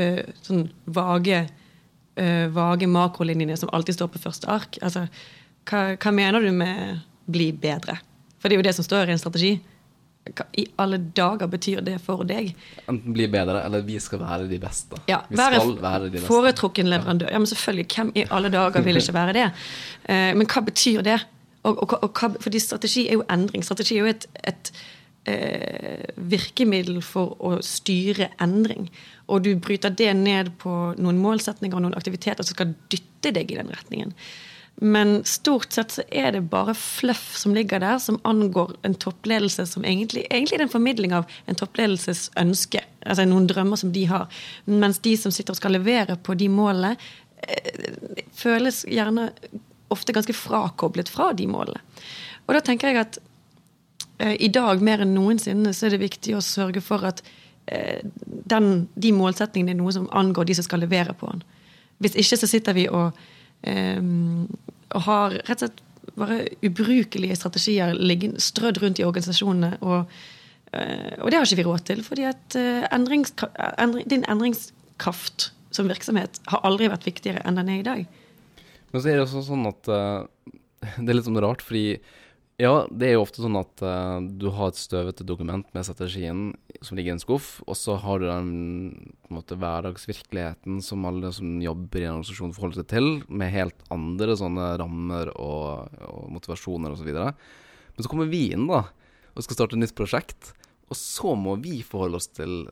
øh, 0.00 0.20
sånn 0.44 0.66
vage, 0.84 1.42
øh, 2.20 2.46
vage 2.54 2.88
makrolinjene 2.90 3.56
som 3.60 3.72
alltid 3.72 3.98
står 3.98 4.12
på 4.14 4.22
første 4.26 4.48
ark. 4.52 4.80
Altså, 4.84 5.06
hva, 5.68 5.82
hva, 5.96 6.12
mener 6.14 6.44
du 6.44 6.52
med 6.52 7.00
'bli 7.28 7.52
bedre'? 7.52 8.00
For 8.38 8.48
det 8.48 8.56
er 8.56 8.62
jo 8.62 8.68
det 8.68 8.76
som 8.76 8.86
står 8.86 9.08
i 9.08 9.16
en 9.16 9.20
strategi. 9.20 9.58
Hva 10.36 10.46
i 10.58 10.66
alle 10.82 10.98
dager 11.16 11.50
betyr 11.50 11.80
det 11.86 11.96
for 12.04 12.26
deg? 12.28 12.52
Enten 12.88 13.16
bli 13.16 13.28
bedre, 13.32 13.62
eller 13.64 13.86
vi 13.86 13.98
skal 14.02 14.22
være 14.22 14.48
de 14.50 14.60
beste. 14.62 15.00
Ja, 15.10 15.22
vi 15.28 15.38
være 15.40 15.62
skal 15.62 15.80
være 15.82 16.04
de 16.04 16.14
beste. 16.18 16.26
Foretrukken 16.28 16.90
leverandør. 16.90 17.32
Ja, 17.32 17.40
men 17.40 17.50
selvfølgelig. 17.50 17.88
Hvem 17.94 18.12
i 18.14 18.26
alle 18.30 18.52
dager 18.52 18.84
vil 18.84 19.00
ikke 19.00 19.16
være 19.16 19.36
det? 19.38 19.48
Uh, 20.08 20.30
men 20.38 20.46
hva 20.46 20.64
betyr 20.68 21.02
det? 21.06 21.18
Og, 21.66 21.82
og, 21.82 21.98
og, 22.04 22.38
fordi 22.40 22.60
strategi 22.62 23.08
er 23.08 23.18
jo 23.18 23.26
endring. 23.30 23.64
Strategi 23.66 23.96
er 23.96 24.06
jo 24.06 24.12
et, 24.12 24.26
et 24.46 24.70
eh, 25.28 26.04
virkemiddel 26.30 27.00
for 27.04 27.34
å 27.44 27.58
styre 27.64 28.30
endring. 28.42 28.88
Og 29.28 29.44
du 29.44 29.50
bryter 29.60 29.92
det 29.94 30.12
ned 30.16 30.52
på 30.62 30.74
noen 30.98 31.18
målsetninger 31.22 31.76
og 31.76 31.84
noen 31.84 31.98
aktiviteter 31.98 32.46
som 32.46 32.56
skal 32.56 32.76
dytte 32.92 33.34
deg 33.34 33.50
i 33.52 33.58
den 33.58 33.72
retningen. 33.74 34.14
Men 34.80 35.24
stort 35.24 35.72
sett 35.72 35.90
så 35.90 36.02
er 36.06 36.32
det 36.32 36.44
bare 36.52 36.74
fluff 36.74 37.36
som 37.36 37.54
ligger 37.54 37.80
der, 37.82 37.98
som 37.98 38.20
angår 38.22 38.76
en 38.86 38.94
toppledelse 38.94 39.66
som 39.66 39.84
egentlig, 39.84 40.22
egentlig 40.30 40.58
er 40.58 40.62
en 40.68 40.70
formidling 40.70 41.14
av 41.16 41.26
en 41.50 41.58
toppledelses 41.58 42.28
ønske. 42.38 42.84
Altså 43.02 43.26
noen 43.26 43.48
drømmer 43.50 43.80
som 43.80 43.90
de 43.92 44.04
har. 44.06 44.28
Mens 44.70 45.00
de 45.02 45.16
som 45.18 45.34
sitter 45.34 45.56
og 45.56 45.58
skal 45.58 45.74
levere 45.74 46.14
på 46.22 46.36
de 46.38 46.46
målene, 46.52 46.94
eh, 47.42 47.88
føles 48.38 48.84
gjerne 48.86 49.32
ofte 49.90 50.14
ganske 50.14 50.36
frakoblet 50.36 51.10
fra 51.10 51.32
de 51.34 51.48
målene. 51.50 51.82
Og 52.46 52.54
da 52.54 52.62
tenker 52.62 52.92
jeg 52.92 53.02
at 53.02 53.18
eh, 54.22 54.36
i 54.38 54.52
dag 54.54 54.78
mer 54.84 55.02
enn 55.02 55.16
noensinne 55.16 55.74
så 55.74 55.88
er 55.88 55.96
det 55.96 56.04
viktig 56.06 56.36
å 56.38 56.44
sørge 56.44 56.84
for 56.84 57.02
at 57.08 57.24
eh, 57.66 58.06
den, 58.22 58.86
de 58.94 59.10
målsettingene 59.16 59.74
er 59.74 59.82
noe 59.82 59.96
som 59.96 60.06
angår 60.14 60.46
de 60.46 60.60
som 60.60 60.70
skal 60.70 60.86
levere 60.86 61.18
på 61.18 61.34
den. 61.34 61.42
Hvis 61.98 62.14
ikke 62.14 62.38
så 62.38 62.46
sitter 62.46 62.78
vi 62.78 62.86
og, 62.94 63.10
har 64.94 65.36
rett 65.48 65.62
og 65.62 65.64
slett 65.66 65.84
bare 66.18 66.38
ubrukelige 66.64 67.36
strategier 67.36 67.92
strødd 68.42 68.80
rundt 68.82 69.00
i 69.00 69.06
organisasjonene. 69.06 69.76
Og, 69.84 70.18
eh, 70.72 71.14
og, 71.20 71.30
det 71.30 71.38
har 71.38 71.46
ikke 71.46 71.60
vi 71.60 71.66
råd 71.68 71.84
til, 71.90 72.02
fordi 72.06 72.24
at 72.30 72.58
eh, 72.58 72.86
endrings, 72.94 73.34
endring, 73.78 74.08
din 74.08 74.24
endringskraft 74.28 75.50
som 75.70 75.90
virksomhet 75.90 76.40
har 76.48 76.64
aldri 76.64 76.88
vært 76.88 77.06
viktigere 77.06 77.44
enn 77.44 77.60
den 77.60 77.68
er 77.68 77.82
i 77.82 77.86
dag. 77.86 78.06
Men 78.88 79.04
så 79.04 79.10
er 79.10 79.18
det 79.18 79.26
også 79.26 79.44
sånn 79.50 79.68
at 79.68 79.84
Det 81.02 81.10
er 81.10 81.16
litt 81.16 81.26
sånn 81.26 81.40
rart, 81.42 81.62
fordi 81.66 81.98
ja, 82.58 82.72
det 82.90 83.06
er 83.06 83.12
jo 83.14 83.22
ofte 83.22 83.42
sånn 83.44 83.56
at 83.60 83.82
uh, 83.86 84.18
du 84.18 84.48
har 84.50 84.72
et 84.72 84.80
støvete 84.80 85.22
dokument 85.26 85.68
med 85.76 85.86
strategien 85.86 86.40
som 86.82 86.98
ligger 86.98 87.12
i 87.12 87.14
en 87.14 87.22
skuff, 87.22 87.60
og 87.70 87.78
så 87.78 87.94
har 88.02 88.18
du 88.18 88.26
den 88.26 88.50
måte 89.30 89.54
hverdagsvirkeligheten 89.58 90.80
som 90.82 91.06
alle 91.06 91.30
som 91.36 91.60
jobber 91.62 92.02
i 92.02 92.08
en 92.08 92.16
organisasjon 92.16 92.56
forholder 92.56 92.82
seg 92.82 92.90
til, 92.90 93.08
med 93.30 93.54
helt 93.54 93.86
andre 93.94 94.34
sånne 94.40 94.72
rammer 94.82 95.30
og, 95.36 95.94
og 96.02 96.26
motivasjoner 96.34 96.96
osv. 96.96 97.12
Men 97.14 98.02
så 98.02 98.10
kommer 98.10 98.30
vi 98.30 98.48
inn 98.56 98.66
da, 98.66 98.82
og 99.38 99.46
skal 99.46 99.60
starte 99.60 99.78
et 99.78 99.84
nytt 99.84 99.96
prosjekt, 99.98 100.52
og 100.90 100.98
så 100.98 101.38
må 101.38 101.54
vi 101.62 101.78
forholde 101.86 102.18
oss 102.18 102.30
til 102.32 102.64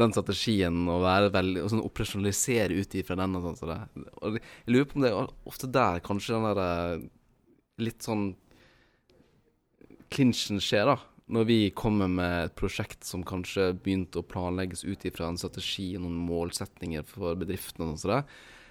den 0.00 0.12
strategien 0.14 0.84
og 0.90 1.06
veldig 1.06 1.64
og 1.64 1.70
sånn 1.72 1.86
operasjonalisere 1.86 2.82
ut 2.82 2.94
ifra 2.98 3.18
den. 3.20 3.38
Og 3.38 3.46
sånn, 3.46 3.58
så 3.58 4.34
jeg 4.34 4.42
lurer 4.70 4.90
på 4.90 4.98
om 4.98 5.04
det 5.04 5.10
er 5.14 5.34
ofte 5.50 5.70
der 5.70 6.02
kanskje 6.04 6.36
den 6.36 6.46
der 6.48 6.62
eh, 6.66 7.10
litt 7.86 8.06
sånn 8.06 8.32
klinsjen 10.12 10.60
skjer, 10.62 10.90
da. 10.90 10.98
Når 11.30 11.46
vi 11.46 11.58
kommer 11.76 12.10
med 12.10 12.48
et 12.48 12.54
prosjekt 12.58 13.06
som 13.06 13.22
kanskje 13.26 13.68
begynte 13.78 14.18
å 14.18 14.26
planlegges 14.26 14.82
ut 14.82 15.04
ifra 15.06 15.28
en 15.30 15.38
strategi 15.38 15.92
og 15.94 16.02
noen 16.04 16.18
målsetninger 16.26 17.06
for 17.06 17.38
bedriftene 17.38 17.92
og 17.92 18.00
sånn, 18.02 18.24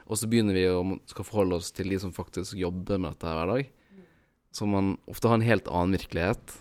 og 0.10 0.18
så 0.18 0.28
begynner 0.28 0.58
vi 0.58 0.66
å 0.68 0.82
skal 1.08 1.28
forholde 1.28 1.60
oss 1.62 1.70
til 1.76 1.94
de 1.94 2.00
som 2.02 2.12
faktisk 2.16 2.58
jobber 2.58 3.00
med 3.00 3.14
dette 3.14 3.36
hver 3.38 3.52
dag. 3.54 3.70
Så 4.52 4.66
man 4.66 4.96
ofte 5.08 5.30
har 5.30 5.38
en 5.38 5.46
helt 5.46 5.70
annen 5.70 5.96
virkelighet 6.00 6.56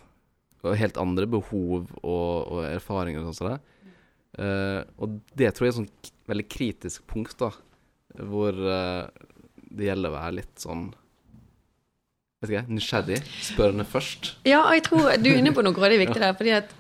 og 0.62 0.76
helt 0.76 0.98
andre 1.00 1.26
behov 1.30 1.88
og, 2.02 2.32
og 2.52 2.60
erfaringer. 2.66 3.24
og 3.24 3.36
sånn. 3.38 3.58
Uh, 4.38 4.84
og 5.00 5.18
det 5.38 5.54
tror 5.56 5.66
jeg 5.66 5.72
er 5.72 5.76
et 5.76 5.80
sånn 5.80 6.12
veldig 6.28 6.46
kritisk 6.52 7.06
punkt, 7.10 7.40
da, 7.40 7.48
hvor 8.28 8.52
uh, 8.52 9.08
det 9.72 9.88
gjelder 9.88 10.12
å 10.12 10.18
være 10.18 10.36
litt 10.42 10.60
sånn 10.60 10.90
vet 12.40 12.52
ikke, 12.52 12.74
nysgjerrig, 12.76 13.22
spørrende 13.42 13.84
først. 13.88 14.36
Ja, 14.46 14.60
og 14.60 14.76
jeg 14.76 14.84
tror 14.86 15.16
du 15.18 15.30
er 15.30 15.40
inne 15.40 15.54
på 15.54 15.64
noe 15.66 15.74
grådig 15.74 15.98
viktig 16.04 16.20
der. 16.22 16.36
fordi 16.38 16.54
at 16.54 16.70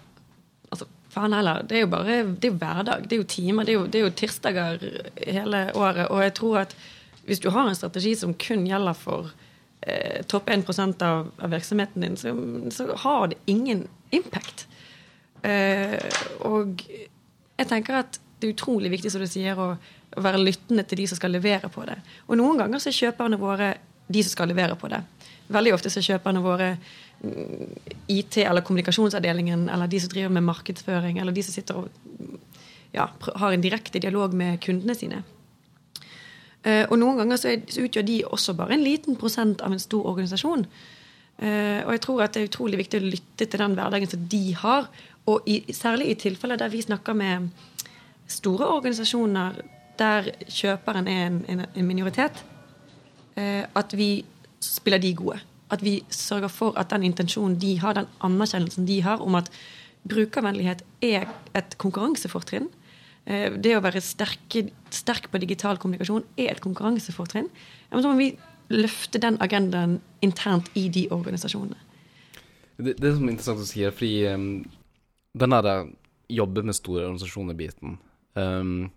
altså, 0.70 0.86
faen 1.10 1.34
heller, 1.34 1.62
det 1.66 1.76
er 1.76 1.80
jo 1.80 1.90
bare 1.90 2.20
det 2.22 2.46
er 2.46 2.52
jo 2.52 2.60
hverdag. 2.60 3.08
Det 3.08 3.16
er 3.16 3.22
jo 3.22 3.28
timer. 3.34 3.64
Det 3.64 3.74
er 3.74 3.78
jo, 3.78 3.86
det 3.86 4.00
er 4.00 4.06
jo 4.06 4.14
tirsdager 4.20 4.78
hele 5.26 5.64
året. 5.74 6.06
Og 6.06 6.22
jeg 6.22 6.34
tror 6.34 6.58
at 6.62 6.76
hvis 7.28 7.42
du 7.44 7.50
har 7.50 7.68
en 7.68 7.76
strategi 7.76 8.14
som 8.16 8.34
kun 8.34 8.64
gjelder 8.66 8.96
for 8.96 9.32
eh, 9.82 10.22
topp 10.26 10.48
1 10.50 11.02
av, 11.02 11.28
av 11.38 11.50
virksomheten 11.50 12.06
din, 12.06 12.16
så, 12.16 12.32
så, 12.70 12.94
har 12.96 13.28
det 13.28 13.36
ingen 13.46 13.86
impact. 14.10 14.66
Eh, 15.42 15.98
og 16.46 16.80
jeg 16.88 17.68
tenker 17.68 18.00
at 18.00 18.20
det 18.38 18.48
er 18.48 18.54
utrolig 18.54 18.90
viktig 18.90 19.10
som 19.10 19.22
du 19.22 19.28
sier, 19.28 19.58
å, 19.58 19.74
å, 19.74 20.22
være 20.22 20.40
lyttende 20.40 20.86
til 20.86 21.02
de 21.02 21.08
som 21.10 21.18
skal 21.18 21.34
levere 21.34 21.68
på 21.68 21.84
det. 21.88 21.98
Og 22.28 22.38
noen 22.38 22.62
ganger 22.62 22.80
så 22.80 22.92
er 22.92 23.00
kjøperne 23.02 23.40
våre 23.40 23.72
de 24.08 24.22
som 24.24 24.32
skal 24.32 24.48
levere 24.48 24.78
på 24.78 24.88
det. 24.88 25.02
Veldig 25.52 25.74
ofte 25.74 25.90
så 25.92 26.00
er 26.00 26.08
kjøperne 26.10 26.42
våre 26.44 26.68
mm, 27.22 27.72
IT- 28.14 28.42
eller 28.44 28.64
kommunikasjonsavdelingen, 28.66 29.68
eller 29.72 29.90
de 29.90 30.00
som 30.00 30.12
driver 30.12 30.34
med 30.36 30.46
markedsføring, 30.48 31.18
eller 31.18 31.36
de 31.36 31.44
som 31.46 31.56
sitter 31.56 31.82
og 31.82 31.88
ja, 32.92 33.08
har 33.36 33.52
en 33.52 33.64
direkte 33.64 34.00
dialog 34.00 34.34
med 34.36 34.60
kundene 34.64 34.96
sine. 34.96 35.22
Eh, 36.66 36.84
og 36.88 36.96
noen 36.98 37.20
ganger 37.20 37.40
så, 37.40 37.54
utgjør 37.84 38.06
de 38.06 38.22
også 38.26 38.54
bare 38.58 38.76
en 38.76 38.84
liten 38.84 39.18
prosent 39.20 39.62
av 39.64 39.74
en 39.74 39.82
stor 39.82 40.08
organisasjon. 40.12 40.66
Eh, 41.38 41.80
og 41.84 41.92
jeg 41.94 42.02
tror 42.04 42.24
at 42.24 42.34
det 42.34 42.42
er 42.42 42.50
utrolig 42.50 42.80
viktig 42.80 43.00
å 43.00 43.10
lytte 43.12 43.46
til 43.46 43.62
den 43.62 43.76
hverdagen 43.78 44.10
som 44.10 44.24
de 44.32 44.44
har. 44.58 44.88
Og 45.30 45.48
i, 45.48 45.60
særlig 45.76 46.10
i 46.10 46.20
tilfeller 46.26 46.60
der 46.60 46.72
vi 46.72 46.82
snakker 46.82 47.16
med 47.16 47.50
store 48.28 48.68
organisasjoner 48.78 49.60
der 49.98 50.32
kjøperen 50.46 51.08
er 51.10 51.24
en, 51.26 51.38
en, 51.50 51.62
en 51.74 51.86
minoritet, 51.86 52.44
eh, 53.36 53.64
at 53.66 53.94
vi 53.98 54.24
spiller 54.64 55.02
de 55.02 55.14
gode. 55.14 55.38
At 55.70 55.82
vi 55.84 56.00
sørger 56.10 56.48
for 56.48 56.78
at 56.80 56.90
den 56.90 57.04
intensjonen 57.10 57.58
de 57.60 57.76
har, 57.78 57.94
den 57.98 58.08
anerkjennelsen 58.24 58.86
de 58.88 59.02
har 59.04 59.22
om 59.24 59.36
at 59.38 59.50
brukervennlighet 60.08 60.84
er 61.04 61.28
et 61.58 61.78
konkurransefortrinn. 61.78 62.68
Eh, 63.26 63.50
Det 63.52 63.76
å 63.76 63.82
være 63.84 64.00
sterke, 64.00 64.70
sterk 64.90 65.30
på 65.30 65.40
digital 65.42 65.76
kommunikasjon 65.76 66.24
er 66.36 66.52
et 66.54 66.64
konkurransefortrinn. 66.64 67.50
Men 67.90 68.02
så 68.02 68.12
må 68.12 68.16
vi 68.16 68.30
løfte 68.68 69.20
den 69.20 69.38
agendaen 69.40 69.98
internt 70.24 70.68
i 70.76 70.88
de 70.88 71.08
organisasjonene. 71.10 71.76
Det, 72.78 72.94
det 73.00 73.14
som 73.14 73.24
er 73.26 73.32
interessant 73.32 73.64
å 73.64 73.66
si, 73.66 73.82
er 73.82 73.94
fordi 73.94 74.28
um, 74.30 74.64
den 75.34 75.56
der 75.56 75.88
jobbe 76.28 76.62
med 76.62 76.76
store 76.76 77.06
organisasjoner-biten 77.08 77.96
um, 78.36 78.90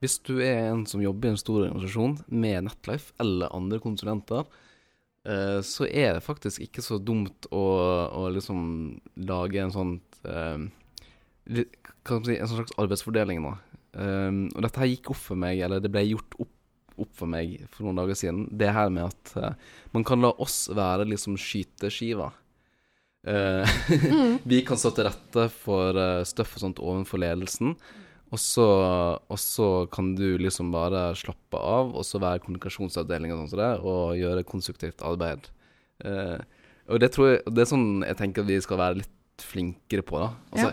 Hvis 0.00 0.16
du 0.24 0.40
er 0.40 0.70
en 0.70 0.86
som 0.88 1.02
jobber 1.04 1.28
i 1.28 1.34
en 1.34 1.40
stor 1.40 1.66
organisasjon 1.66 2.16
med 2.32 2.64
Netlife 2.64 3.12
eller 3.20 3.52
andre 3.54 3.78
konsulenter, 3.84 4.48
uh, 5.28 5.58
så 5.66 5.88
er 5.88 6.16
det 6.16 6.24
faktisk 6.24 6.62
ikke 6.64 6.84
så 6.84 7.00
dumt 7.02 7.48
å, 7.50 7.64
å 8.20 8.28
liksom 8.32 8.62
lage 9.28 9.60
en 9.62 9.74
sånn 9.74 9.98
man 10.20 12.24
si, 12.26 12.36
en 12.36 12.50
slags 12.50 12.74
arbeidsfordeling 12.78 13.40
nå. 13.42 13.54
Um, 13.92 14.46
og 14.54 14.64
dette 14.64 14.82
her 14.82 14.90
gikk 14.92 15.12
opp 15.14 15.20
for 15.20 15.40
meg, 15.40 15.62
eller 15.64 15.82
det 15.82 15.90
ble 15.92 16.04
gjort 16.06 16.36
opp, 16.42 16.52
opp 17.00 17.14
for 17.16 17.30
meg 17.30 17.56
for 17.72 17.86
noen 17.86 18.02
dager 18.02 18.18
siden. 18.18 18.44
Det 18.60 18.70
her 18.74 18.92
med 18.92 19.08
at 19.08 19.32
uh, 19.40 19.72
man 19.96 20.04
kan 20.06 20.22
la 20.22 20.32
oss 20.42 20.64
være 20.74 21.08
liksom 21.10 21.38
skyteskiva. 21.40 22.30
Eh, 23.26 23.68
vi 24.48 24.62
kan 24.64 24.78
stå 24.80 24.94
til 24.96 25.04
rette 25.04 25.48
for 25.52 25.96
uh, 25.96 26.22
støff 26.28 26.54
og 26.56 26.64
sånt 26.64 26.80
overfor 26.80 27.20
ledelsen. 27.20 27.74
Og 28.30 28.38
så, 28.38 28.64
og 29.26 29.38
så 29.42 29.68
kan 29.90 30.12
du 30.14 30.36
liksom 30.38 30.68
bare 30.70 31.08
slappe 31.18 31.58
av, 31.58 31.88
og 31.98 32.04
så 32.06 32.20
være 32.22 32.38
kommunikasjonsavdeling 32.44 33.32
og 33.34 33.40
sånn 33.42 33.50
som 33.50 33.58
det, 33.58 33.70
og 33.82 34.12
gjøre 34.20 34.44
konstruktivt 34.46 35.02
arbeid. 35.02 35.48
Eh, 36.06 36.38
og 36.90 36.98
det 37.02 37.10
tror 37.14 37.26
jeg 37.32 37.42
Det 37.52 37.60
er 37.64 37.68
sånn 37.70 37.88
jeg 38.06 38.16
tenker 38.18 38.46
vi 38.48 38.56
skal 38.62 38.78
være 38.80 39.00
litt 39.02 39.44
flinkere 39.44 40.02
på, 40.06 40.20
da. 40.22 40.30
Altså, 40.52 40.72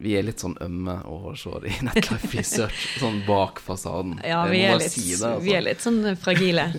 Vi 0.00 0.14
er 0.16 0.22
litt 0.24 0.40
sånn 0.40 0.54
ømme 0.64 0.94
og 1.08 1.24
hårsåre 1.26 1.68
i 1.68 1.74
Netlife 1.88 2.30
Research, 2.36 2.84
sånn 3.00 3.18
bak 3.26 3.58
fasaden. 3.60 4.18
Ja, 4.24 4.42
vi 4.48 4.62
er 4.64 4.78
litt, 4.80 4.92
si 4.94 5.10
det, 5.10 5.18
altså. 5.24 5.40
vi 5.44 5.52
er 5.56 5.64
litt 5.66 5.80
sånn 5.84 6.02
fragile. 6.20 6.68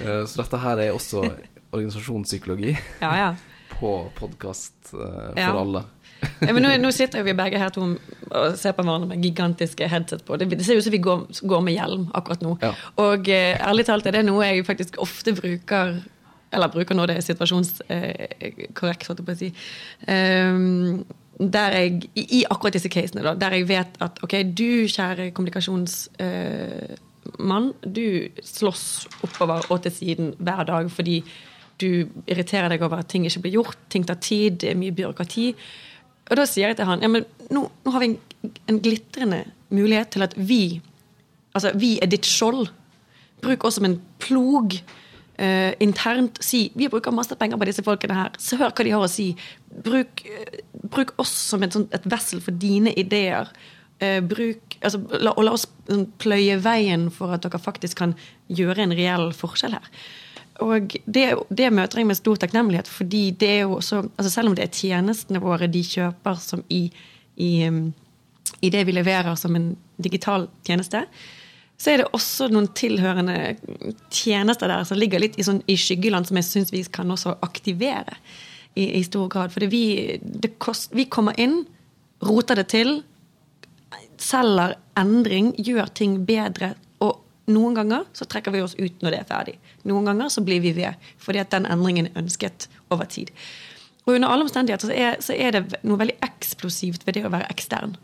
Eh, 0.00 0.24
Så 0.28 0.40
dette 0.42 0.58
her 0.60 0.80
er 0.80 0.90
også 0.96 1.22
organisasjonspsykologi 1.72 2.74
Ja, 3.00 3.10
ja. 3.16 3.28
på 3.72 4.10
podkast 4.16 4.74
for 4.92 5.32
Ja. 5.36 5.52
alle. 5.56 5.84
Ja, 6.40 6.52
men 6.52 6.62
nå, 6.64 6.70
nå 6.80 6.90
sitter 6.94 7.18
jo 7.20 7.26
vi 7.28 7.36
begge 7.36 7.60
her 7.60 7.70
to 7.74 7.82
og 8.26 8.56
ser 8.58 8.72
på 8.76 8.82
hverandre 8.82 9.08
med 9.12 9.22
gigantiske 9.24 9.88
headset 9.88 10.24
på. 10.26 10.36
Det, 10.40 10.46
det 10.50 10.64
ser 10.66 10.76
ut 10.78 10.84
som 10.84 10.94
vi 10.94 11.04
går, 11.04 11.20
går 11.46 11.60
med 11.64 11.74
hjelm 11.76 12.04
akkurat 12.18 12.42
nå. 12.44 12.52
Ja. 12.62 12.70
Og 13.02 13.20
eh, 13.32 13.68
ærlig 13.68 13.84
talt 13.88 14.06
er 14.08 14.14
det 14.18 14.24
noe 14.26 14.42
jeg 14.48 14.66
faktisk 14.66 14.92
ofte 15.02 15.30
bruker 15.36 15.86
Eller 16.54 16.68
bruker 16.72 16.94
når 16.94 17.06
det 17.10 17.16
er 17.18 17.24
situasjonskorrekt, 17.26 19.06
holdt 19.08 19.20
jeg 19.20 19.26
på 19.26 19.34
å 19.34 19.40
si. 19.40 19.48
Um, 20.06 21.04
der 21.36 21.70
jeg, 21.76 21.90
i, 22.16 22.44
akkurat 22.48 22.74
disse 22.76 22.88
casene, 22.88 23.24
da, 23.26 23.32
der 23.36 23.52
jeg 23.58 23.68
vet 23.68 23.92
at 24.00 24.14
ok, 24.24 24.34
du 24.56 24.88
kjære 24.88 25.34
kommunikasjonsmann, 25.36 27.66
du 27.84 28.08
slåss 28.46 28.84
oppover 29.26 29.60
og 29.68 29.82
til 29.84 29.92
siden 29.92 30.32
hver 30.38 30.64
dag 30.70 30.84
fordi 30.90 31.16
du 31.80 32.08
irriterer 32.24 32.68
deg 32.72 32.82
over 32.86 32.96
at 33.02 33.08
ting 33.12 33.26
ikke 33.28 33.42
blir 33.44 33.56
gjort, 33.58 33.80
ting 33.92 34.04
tar 34.08 34.18
tid, 34.22 34.52
det 34.62 34.68
er 34.70 34.80
mye 34.80 34.96
byråkrati. 34.96 35.46
Og 36.26 36.38
da 36.40 36.46
sier 36.48 36.70
jeg 36.70 36.78
til 36.80 36.88
han 36.88 37.04
ja, 37.04 37.10
men 37.12 37.26
nå, 37.54 37.66
nå 37.84 37.94
har 37.94 38.02
vi 38.02 38.10
en, 38.12 38.18
en 38.70 38.82
glitrende 38.82 39.44
mulighet 39.74 40.14
til 40.16 40.26
at 40.26 40.36
vi 40.36 40.80
Altså, 41.56 41.70
vi 41.80 41.94
er 42.04 42.10
ditt 42.12 42.26
skjold. 42.28 42.66
Bruk 43.40 43.62
oss 43.64 43.78
som 43.78 43.86
en 43.88 43.94
plog 44.20 44.74
eh, 44.76 45.72
internt. 45.80 46.36
Si 46.44 46.66
vi 46.76 46.90
bruker 46.92 47.14
masse 47.16 47.32
penger 47.40 47.56
på 47.56 47.68
disse 47.68 47.84
folkene 47.86 48.16
her. 48.18 48.34
Så 48.36 48.58
hør 48.60 48.74
hva 48.76 48.84
de 48.84 48.92
har 48.92 49.04
å 49.06 49.08
si. 49.08 49.30
Bruk, 49.86 50.20
eh, 50.28 50.58
bruk 50.84 51.14
oss 51.22 51.32
som 51.32 51.64
et, 51.64 51.72
sånt, 51.72 51.88
et 51.96 52.10
vessel 52.12 52.42
for 52.44 52.56
dine 52.60 52.92
ideer. 53.00 53.48
Eh, 54.04 54.18
bruk, 54.20 54.76
altså, 54.82 55.00
la, 55.16 55.32
og 55.32 55.46
la 55.48 55.54
oss 55.56 55.64
pløye 56.20 56.58
veien 56.60 57.08
for 57.08 57.32
at 57.32 57.46
dere 57.46 57.62
faktisk 57.62 58.02
kan 58.02 58.12
gjøre 58.52 58.84
en 58.84 58.96
reell 58.98 59.30
forskjell 59.36 59.78
her. 59.78 59.90
Og 60.64 60.96
det, 61.04 61.26
det 61.52 61.70
møter 61.74 62.00
jeg 62.00 62.08
med 62.08 62.18
stor 62.18 62.38
takknemlighet, 62.40 62.88
fordi 62.88 63.30
det 63.38 63.48
er 63.48 63.62
jo 63.66 63.76
også 63.78 64.02
altså 64.06 64.30
Selv 64.32 64.50
om 64.50 64.56
det 64.56 64.64
er 64.64 64.74
tjenestene 64.74 65.42
våre 65.42 65.68
de 65.68 65.82
kjøper 65.84 66.38
som 66.40 66.62
i, 66.72 66.86
i, 67.36 67.50
um, 67.68 67.90
i 68.64 68.70
det 68.72 68.86
vi 68.88 68.94
leverer 68.96 69.36
som 69.36 69.56
en 69.56 69.74
digital 70.02 70.48
tjeneste, 70.66 71.04
så 71.76 71.92
er 71.92 72.00
det 72.00 72.12
også 72.16 72.48
noen 72.48 72.70
tilhørende 72.76 73.56
tjenester 74.08 74.70
der 74.70 74.84
som 74.88 74.96
ligger 74.96 75.20
litt 75.20 75.36
i, 75.36 75.44
sånn, 75.44 75.60
i 75.68 75.76
skyggeland, 75.76 76.28
som 76.28 76.38
jeg 76.40 76.48
syns 76.48 76.72
vi 76.72 76.82
kan 76.88 77.10
også 77.12 77.36
aktivere 77.44 78.16
i, 78.72 78.86
i 78.96 79.02
stor 79.04 79.28
grad. 79.32 79.52
For 79.52 79.66
vi, 79.68 80.16
vi 80.16 81.06
kommer 81.12 81.36
inn, 81.40 81.60
roter 82.24 82.62
det 82.62 82.70
til, 82.72 83.02
selger 84.16 84.76
endring, 84.96 85.52
gjør 85.60 85.92
ting 85.96 86.22
bedre. 86.28 86.72
Noen 87.46 87.76
ganger 87.78 88.06
så 88.16 88.26
trekker 88.26 88.54
vi 88.54 88.62
oss 88.64 88.74
ut 88.78 89.02
når 89.04 89.14
det 89.14 89.20
er 89.20 89.28
ferdig. 89.28 89.56
Noen 89.86 90.08
ganger 90.08 90.32
så 90.32 90.42
blir 90.42 90.62
vi 90.64 90.72
ved, 90.74 90.98
fordi 91.22 91.42
at 91.42 91.52
den 91.54 91.68
endringen 91.70 92.10
er 92.10 92.18
ønsket 92.22 92.66
over 92.90 93.06
tid. 93.10 93.30
Og 94.06 94.14
under 94.14 94.30
alle 94.30 94.46
omstendigheter 94.46 94.90
så 94.90 94.94
er, 94.94 95.20
så 95.22 95.34
er 95.34 95.54
det 95.54 95.80
noe 95.86 95.98
veldig 95.98 96.18
eksplosivt 96.26 97.06
ved 97.06 97.18
det 97.18 97.24
å 97.26 97.32
være 97.34 97.50
ekstern. 97.50 97.96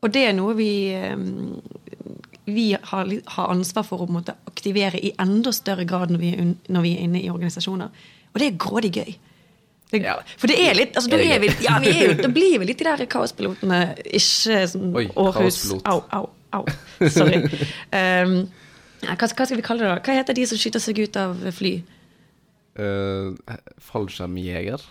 Og 0.00 0.12
det 0.14 0.22
er 0.26 0.36
noe 0.36 0.54
vi, 0.58 0.70
eh, 0.96 1.16
vi 2.50 2.70
har, 2.74 3.10
har 3.36 3.52
ansvar 3.52 3.86
for 3.86 4.02
å 4.02 4.10
måtte 4.10 4.34
aktivere 4.50 4.98
i 5.02 5.12
enda 5.20 5.52
større 5.54 5.86
grad 5.88 6.14
når 6.14 6.22
vi, 6.22 6.30
er 6.34 6.54
når 6.72 6.86
vi 6.86 6.94
er 6.96 7.04
inne 7.06 7.22
i 7.22 7.30
organisasjoner. 7.30 8.06
Og 8.30 8.40
det 8.40 8.48
er 8.48 8.62
grådig 8.66 8.94
gøy. 8.96 9.12
Det, 9.90 10.02
Ja. 10.06 10.20
For 10.38 10.46
det 10.46 10.56
er 10.62 10.76
litt 10.78 10.94
altså, 10.94 11.10
da, 11.10 11.18
er 11.18 11.40
vi, 11.42 11.48
ja, 11.66 11.78
vi 11.82 11.90
er 11.90 12.12
da 12.14 12.28
blir 12.30 12.60
vi 12.62 12.68
litt 12.68 12.78
de 12.78 12.86
der 12.86 13.06
kaospilotene. 13.10 13.80
Ikke 14.06 14.60
sånn 14.70 14.92
Oi, 14.94 15.08
Århus 15.18 15.64
kaospilot. 15.64 15.88
Au, 15.90 16.04
au, 16.14 16.28
au. 16.56 16.64
Sorry. 17.08 17.44
Um, 17.90 18.34
hva, 19.00 19.16
hva 19.16 19.46
skal 19.48 19.56
vi 19.56 19.64
kalle 19.64 19.82
det? 19.82 19.88
da? 19.88 20.00
Hva 20.04 20.14
heter 20.18 20.36
de 20.36 20.44
som 20.46 20.58
skyter 20.60 20.82
seg 20.82 20.98
ut 21.00 21.16
av 21.16 21.38
fly? 21.56 21.78
Uh, 22.78 23.32
fallskjermjeger. 23.90 24.84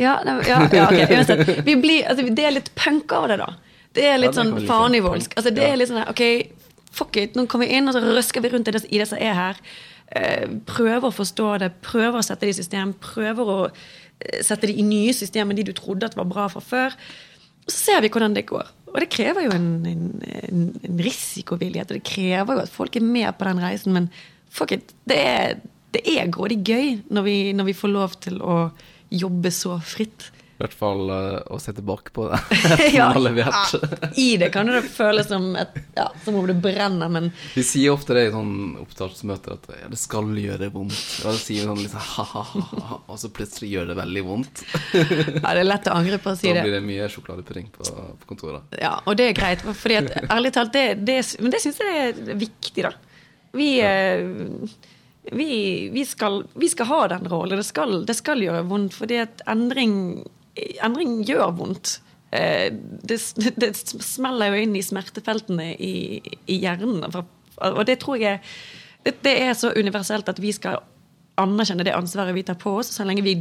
Ja, 0.00 0.14
ja, 0.24 0.36
ja 0.46 0.86
ok, 0.86 1.00
uansett. 1.10 1.50
Vi 1.66 1.76
blir, 1.76 2.06
altså, 2.08 2.24
det 2.30 2.46
er 2.46 2.54
litt 2.54 2.70
punk 2.78 3.12
av 3.12 3.28
det, 3.28 3.40
da. 3.42 3.50
Det 3.96 4.06
er 4.06 4.20
litt 4.20 4.30
Ja, 4.30 4.44
det 4.44 4.54
sånn 4.54 4.68
farnivoldsk. 4.70 5.34
Altså, 5.36 5.52
det 5.54 5.66
er 5.66 5.78
litt 5.80 5.90
sånn 5.90 6.04
ok, 6.06 6.24
fuck 6.94 7.18
it, 7.20 7.36
nå 7.36 7.46
kommer 7.50 7.68
vi 7.68 7.78
inn, 7.78 7.90
og 7.90 7.96
så 7.96 8.02
røsker 8.04 8.44
vi 8.44 8.52
rundt 8.54 8.70
i 8.70 8.76
det, 8.76 8.84
i 8.88 9.00
det 9.02 9.08
som 9.10 9.20
er 9.20 9.34
her. 9.36 9.60
Eh, 10.10 10.46
prøver 10.66 11.06
å 11.06 11.14
forstå 11.14 11.50
det, 11.62 11.72
prøver 11.86 12.18
å 12.18 12.24
sette 12.26 12.46
det 12.46 12.54
i 12.54 12.60
system, 12.62 12.94
prøver 13.02 13.50
å 13.50 13.58
eh, 13.68 14.40
sette 14.46 14.70
det 14.70 14.78
i 14.78 14.86
nye 14.86 15.12
systemer, 15.14 15.58
de 15.58 15.68
du 15.68 15.74
trodde 15.76 16.08
at 16.08 16.16
var 16.18 16.30
bra 16.30 16.48
fra 16.50 16.62
før. 16.64 16.96
Og 17.66 17.70
så 17.70 17.78
ser 17.78 18.02
vi 18.02 18.10
hvordan 18.10 18.34
det 18.34 18.48
går. 18.48 18.70
Og 18.90 18.98
det 19.02 19.10
krever 19.12 19.46
jo 19.46 19.54
en, 19.54 19.68
en, 19.86 20.06
en, 20.50 21.00
risikovillighet, 21.00 21.92
og 21.92 22.00
det 22.00 22.06
krever 22.08 22.56
jo 22.56 22.64
at 22.64 22.72
folk 22.72 22.96
er 22.98 23.06
med 23.06 23.30
på 23.38 23.46
den 23.46 23.62
reisen, 23.62 23.94
men 23.94 24.08
fuck 24.50 24.74
it, 24.74 24.94
det 25.08 25.18
er, 25.18 25.60
det 25.94 26.02
er 26.10 26.32
grådig 26.32 26.58
gøy 26.66 26.96
når 27.10 27.26
vi, 27.26 27.36
når 27.54 27.70
vi 27.70 27.76
får 27.78 27.92
lov 27.94 28.16
til 28.24 28.40
å 28.42 28.58
jobbe 29.10 29.52
så 29.54 29.78
fritt. 29.82 30.30
I 30.60 30.62
hvert 30.66 30.74
fall 30.76 31.08
eh, 31.08 31.36
å 31.48 31.56
se 31.56 31.72
tilbake 31.72 32.12
på 32.12 32.26
det. 32.28 32.38
Ja. 32.92 33.06
Har 33.14 33.20
levert. 33.22 33.72
Ja, 33.72 34.08
I 34.20 34.36
det 34.36 34.50
kan 34.52 34.68
det 34.68 34.82
føles 34.92 35.30
som, 35.30 35.54
et, 35.56 35.72
ja, 35.96 36.10
som 36.24 36.36
om 36.36 36.44
det 36.48 36.58
brenner, 36.60 37.08
men 37.08 37.30
Vi 37.54 37.62
sier 37.64 37.94
ofte 37.94 38.12
det 38.16 38.26
i 38.26 38.32
sånn 38.34 38.76
opptaksmøter 38.82 39.54
at 39.56 39.68
ja, 39.78 39.88
det 39.88 39.96
skal 40.00 40.28
gjøre 40.36 40.68
vondt. 40.74 40.98
Og 41.24 41.30
så 41.30 41.36
sier 41.38 41.62
vi 41.62 41.68
sånn 41.70 41.80
litt 41.80 41.94
sånn 41.94 42.04
ha-ha-ha, 42.10 43.00
og 43.06 43.20
så 43.22 43.30
plutselig 43.32 43.70
gjør 43.72 43.88
det 43.92 43.96
veldig 44.02 44.24
vondt. 44.26 44.64
ja, 44.98 45.46
det 45.48 45.62
er 45.62 45.64
lett 45.64 45.88
å 45.88 45.96
angre 45.96 46.20
på 46.20 46.34
å 46.34 46.36
si 46.36 46.50
det. 46.50 46.58
Da 46.60 46.66
blir 46.68 46.76
det 46.76 46.84
mye 46.90 47.08
sjokoladepudding 47.14 47.70
på, 47.78 47.88
på 48.20 48.30
kontoret. 48.34 48.76
Ja, 48.82 48.98
Og 49.06 49.16
det 49.16 49.30
er 49.30 49.38
greit, 49.40 49.64
fordi 49.64 50.00
at 50.02 50.12
ærlig 50.28 50.52
talt, 50.58 50.74
det, 50.76 50.86
det, 51.08 51.22
men 51.40 51.56
det 51.56 51.62
syns 51.64 51.80
jeg 51.80 52.04
er 52.10 52.34
viktig, 52.36 52.84
da. 52.84 52.92
Vi, 53.56 53.70
eh, 53.80 54.20
vi, 55.32 55.88
vi, 55.92 56.04
skal, 56.06 56.44
vi 56.54 56.68
skal 56.68 56.86
ha 56.86 57.00
den 57.14 57.28
rollen. 57.30 57.56
Det 57.58 57.66
skal, 57.66 58.04
det 58.06 58.16
skal 58.18 58.42
gjøre 58.44 58.66
vondt, 58.68 58.94
fordi 58.98 59.20
at 59.24 59.42
endring, 59.50 59.94
endring 60.56 61.20
gjør 61.28 61.52
vondt. 61.58 62.00
Eh, 62.32 62.70
Det, 63.02 63.18
det 63.58 63.72
smeller 63.78 64.52
jo 64.52 64.62
inn 64.64 64.76
i 64.76 64.84
smertefeltene 64.84 65.72
i, 65.74 66.20
i 66.46 66.60
hjernen. 66.62 67.04
Og 67.60 67.82
det 67.86 68.00
tror 68.00 68.20
jeg 68.20 68.40
det, 69.04 69.16
det 69.24 69.36
er 69.42 69.54
så 69.56 69.72
universelt 69.76 70.28
at 70.28 70.40
vi 70.42 70.52
skal 70.52 70.82
anerkjenne 71.40 71.84
det 71.86 71.94
ansvaret 71.96 72.34
vi 72.36 72.42
tar 72.44 72.58
på 72.60 72.74
oss, 72.80 72.90
så 72.92 73.06
lenge 73.08 73.24
vi 73.24 73.36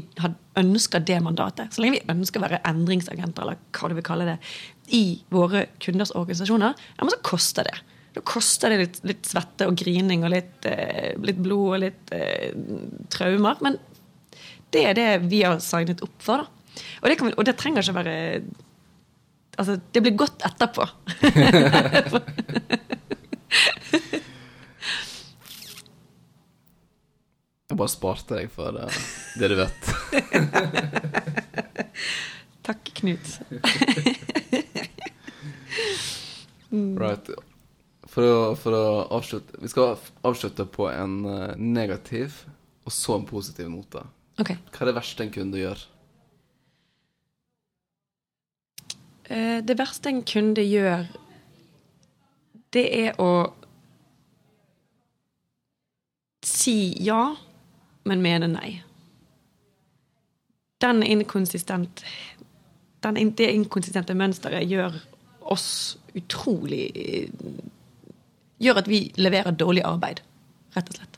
ønsker 0.59 1.03
det 1.03 1.17
mandatet, 1.23 1.73
så 1.73 1.83
lenge 1.83 1.97
vi 1.97 2.13
ønsker 2.13 2.39
å 2.39 2.45
være 2.45 2.61
endringsagenter, 2.69 3.43
eller 3.43 3.59
hva 3.75 3.89
du 3.91 3.95
vil 3.97 4.05
kalle 4.07 4.27
det, 4.29 4.37
i 4.95 5.19
våre 5.33 5.65
kunders 5.83 6.13
organisasjoner, 6.15 6.77
ja, 6.79 7.01
men 7.01 7.11
så 7.11 7.19
koster 7.27 7.67
det. 7.67 7.75
Da 8.15 8.23
koster 8.25 8.71
det 8.71 8.79
litt, 8.79 9.01
litt 9.05 9.27
svette 9.29 9.67
og 9.69 9.77
grining 9.77 10.23
og 10.25 10.31
litt, 10.33 10.65
eh, 10.65 11.11
litt 11.21 11.41
blod 11.43 11.75
og 11.75 11.83
litt 11.83 12.13
eh, 12.15 12.55
traumer. 13.13 13.59
Men 13.65 13.77
det 14.73 14.85
er 14.87 14.97
det 14.97 15.09
vi 15.27 15.43
har 15.43 15.59
signet 15.61 16.01
opp 16.05 16.23
for. 16.23 16.45
da. 16.45 16.58
Og 17.01 17.09
det, 17.09 17.17
kan, 17.19 17.33
og 17.35 17.45
det 17.47 17.57
trenger 17.59 17.81
ikke 17.83 17.99
være 18.01 18.17
Altså, 19.59 19.75
det 19.91 20.01
blir 20.05 20.15
godt 20.15 20.45
etterpå. 20.47 20.85
Jeg 27.69 27.77
bare 27.77 27.91
sparte 27.91 28.33
deg 28.39 28.47
for 28.49 28.73
det, 28.73 28.87
det 29.37 29.49
du 29.51 29.55
vet. 29.59 29.89
Takk, 32.65 32.81
Knut. 32.97 33.27
right. 37.03 37.29
For 38.09 38.25
å, 38.25 38.55
for 38.57 38.73
å, 38.73 38.81
avslutte 39.13 39.61
Vi 39.61 39.69
skal 39.69 39.97
avslutte 40.25 40.65
på 40.69 40.89
en 40.89 41.15
uh, 41.25 41.53
negativ 41.57 42.43
og 42.85 42.91
så 42.93 43.19
en 43.19 43.25
positiv 43.29 43.69
note. 43.69 44.01
Okay. 44.41 44.57
Hva 44.73 44.79
er 44.81 44.89
det 44.89 44.97
verste 44.97 45.21
en 45.25 45.33
kunde 45.33 45.61
gjør? 45.61 45.79
Uh, 48.89 49.18
det 49.29 49.75
verste 49.77 50.09
en 50.09 50.23
kunde 50.25 50.63
gjør, 50.65 51.03
det 52.73 52.85
er 52.97 53.17
å 53.21 53.31
si 56.45 56.93
ja 57.03 57.35
men 58.09 58.23
mene 58.25 58.49
nei. 58.51 58.69
Den 60.81 61.03
inkonsistent, 61.03 62.03
den, 63.03 63.33
det 63.35 63.49
inkonsistente 63.51 64.15
mønsteret 64.17 64.67
gjør 64.69 64.95
oss 65.49 65.97
utrolig 66.17 66.89
Gjør 68.59 68.81
at 68.81 68.89
vi 68.91 68.97
leverer 69.15 69.55
dårlig 69.55 69.85
arbeid, 69.87 70.17
rett 70.75 70.89
og 70.91 70.97
slett. 70.97 71.13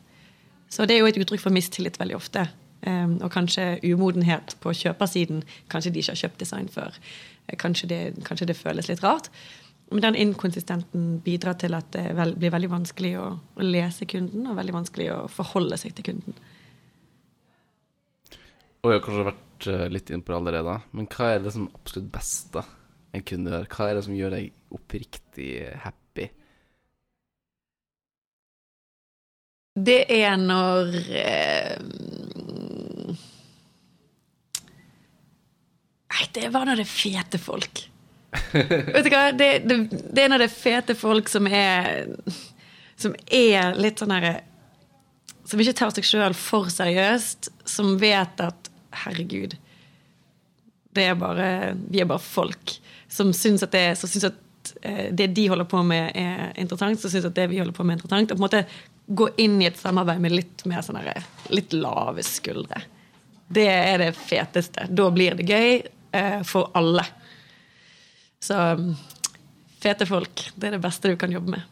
Så 0.69 0.85
det 0.85 0.93
er 0.93 0.99
jo 1.01 1.07
et 1.09 1.17
uttrykk 1.17 1.41
for 1.41 1.55
mistillit 1.55 1.95
veldig 1.97 2.13
ofte. 2.13 2.43
Um, 2.85 3.15
og 3.17 3.31
kanskje 3.33 3.79
umodenhet 3.81 4.53
på 4.61 4.75
kjøpersiden. 4.77 5.41
Kanskje 5.73 5.89
de 5.89 6.03
ikke 6.03 6.13
har 6.13 6.19
kjøpt 6.21 6.43
design 6.43 6.69
før. 6.69 6.99
Kanskje 7.59 7.87
det, 7.89 8.01
kanskje 8.27 8.47
det 8.51 8.59
føles 8.59 8.87
litt 8.87 9.03
rart. 9.03 9.27
Men 9.91 10.05
den 10.05 10.15
inkonsistenten 10.15 11.19
bidrar 11.25 11.57
til 11.59 11.75
at 11.75 11.89
det 11.91 12.13
vel, 12.15 12.31
blir 12.39 12.53
veldig 12.53 12.69
vanskelig 12.71 13.11
å, 13.19 13.25
å, 13.35 13.65
lese 13.65 14.07
kunden, 14.07 14.45
og 14.47 14.55
veldig 14.55 14.75
vanskelig 14.77 15.09
å 15.11 15.17
forholde 15.31 15.79
seg 15.81 15.97
til 15.97 16.07
kunden. 16.07 16.37
Og 18.81 18.87
jeg 18.89 18.97
har 18.97 19.03
kanskje 19.05 19.25
vært 19.27 19.67
uh, 19.67 19.87
litt 19.91 20.09
inne 20.09 20.23
på 20.23 20.31
det 20.31 20.37
allerede, 20.39 20.77
men 20.95 21.09
hva 21.11 21.33
er 21.33 21.43
det 21.43 21.51
som 21.57 21.67
absolutt 21.75 22.07
beste 22.13 22.63
en 23.11 23.25
kunde 23.27 23.51
gjør? 23.51 23.67
Hva 23.75 23.89
er 23.89 23.99
det 23.99 24.05
som 24.07 24.15
gjør 24.15 24.37
deg 24.37 24.77
oppriktig 24.79 25.49
happy? 25.83 26.29
Det 29.75 30.01
er 30.11 30.39
når 30.39 30.95
eh, 31.15 31.75
Nei, 36.21 36.29
det 36.33 36.51
var 36.53 36.67
når 36.67 36.81
det 36.81 36.85
er 36.85 36.91
fete 36.91 37.39
folk. 37.41 37.87
Vet 38.53 39.05
du 39.05 39.09
hva? 39.11 39.31
Det, 39.35 39.49
det, 39.65 39.77
det, 39.89 40.21
er 40.23 40.29
når 40.31 40.43
det 40.43 40.47
er 40.47 40.53
fete 40.53 40.95
folk 40.95 41.27
som 41.27 41.49
er 41.51 42.05
Som 42.95 43.11
er 43.27 43.75
litt 43.75 43.99
sånn 43.99 44.13
herre 44.15 44.37
Som 45.43 45.59
ikke 45.59 45.75
tar 45.81 45.91
seg 45.95 46.07
sjøl 46.07 46.35
for 46.37 46.69
seriøst. 46.71 47.49
Som 47.67 47.97
vet 47.99 48.43
at 48.43 48.71
herregud. 49.03 49.57
Det 50.91 51.07
er 51.07 51.19
bare, 51.19 51.73
vi 51.89 52.01
er 52.03 52.07
bare 52.07 52.23
folk 52.23 52.77
som 53.11 53.33
syns 53.35 53.63
at, 53.63 53.71
det, 53.71 53.95
som 53.99 54.07
syns 54.11 54.29
at 54.29 54.71
eh, 54.87 55.07
det 55.15 55.29
de 55.35 55.45
holder 55.51 55.67
på 55.67 55.79
med, 55.83 56.11
er 56.15 56.51
interessant, 56.59 56.99
som 56.99 57.11
syns 57.11 57.27
at 57.27 57.35
det 57.35 57.45
vi 57.51 57.59
holder 57.59 57.75
på 57.75 57.83
med, 57.83 57.95
er 57.95 57.99
interessant. 57.99 58.31
Og 58.31 58.39
på 58.39 58.41
en 58.41 58.45
måte 58.45 59.15
gå 59.19 59.29
inn 59.43 59.57
i 59.63 59.67
et 59.67 59.79
samarbeid 59.79 60.19
med 60.23 60.35
litt 60.35 60.63
mer 60.67 60.83
sånne, 60.83 61.15
litt 61.55 61.75
lave 61.75 62.23
skuldre. 62.27 62.83
Det 63.51 63.67
er 63.71 64.03
det 64.03 64.11
feteste. 64.19 64.87
Da 64.91 65.07
blir 65.11 65.39
det 65.39 65.47
gøy 65.47 65.81
for 66.45 66.71
alle. 66.75 67.05
Så 68.43 68.57
fete 69.81 70.07
folk, 70.09 70.47
det 70.55 70.67
er 70.67 70.75
det 70.75 70.83
beste 70.83 71.11
du 71.11 71.15
kan 71.19 71.31
jobbe 71.31 71.55
med. 71.55 71.67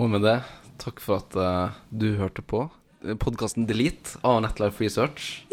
Og 0.00 0.08
med 0.10 0.24
det, 0.24 0.38
takk 0.82 1.02
for 1.02 1.20
at 1.20 1.36
uh, 1.38 1.76
du 1.90 2.14
hørte 2.18 2.42
på 2.42 2.64
podkasten 3.20 3.66
Delete 3.68 4.16
av 4.24 4.40
Netlife 4.42 4.82
Research. 4.82 5.44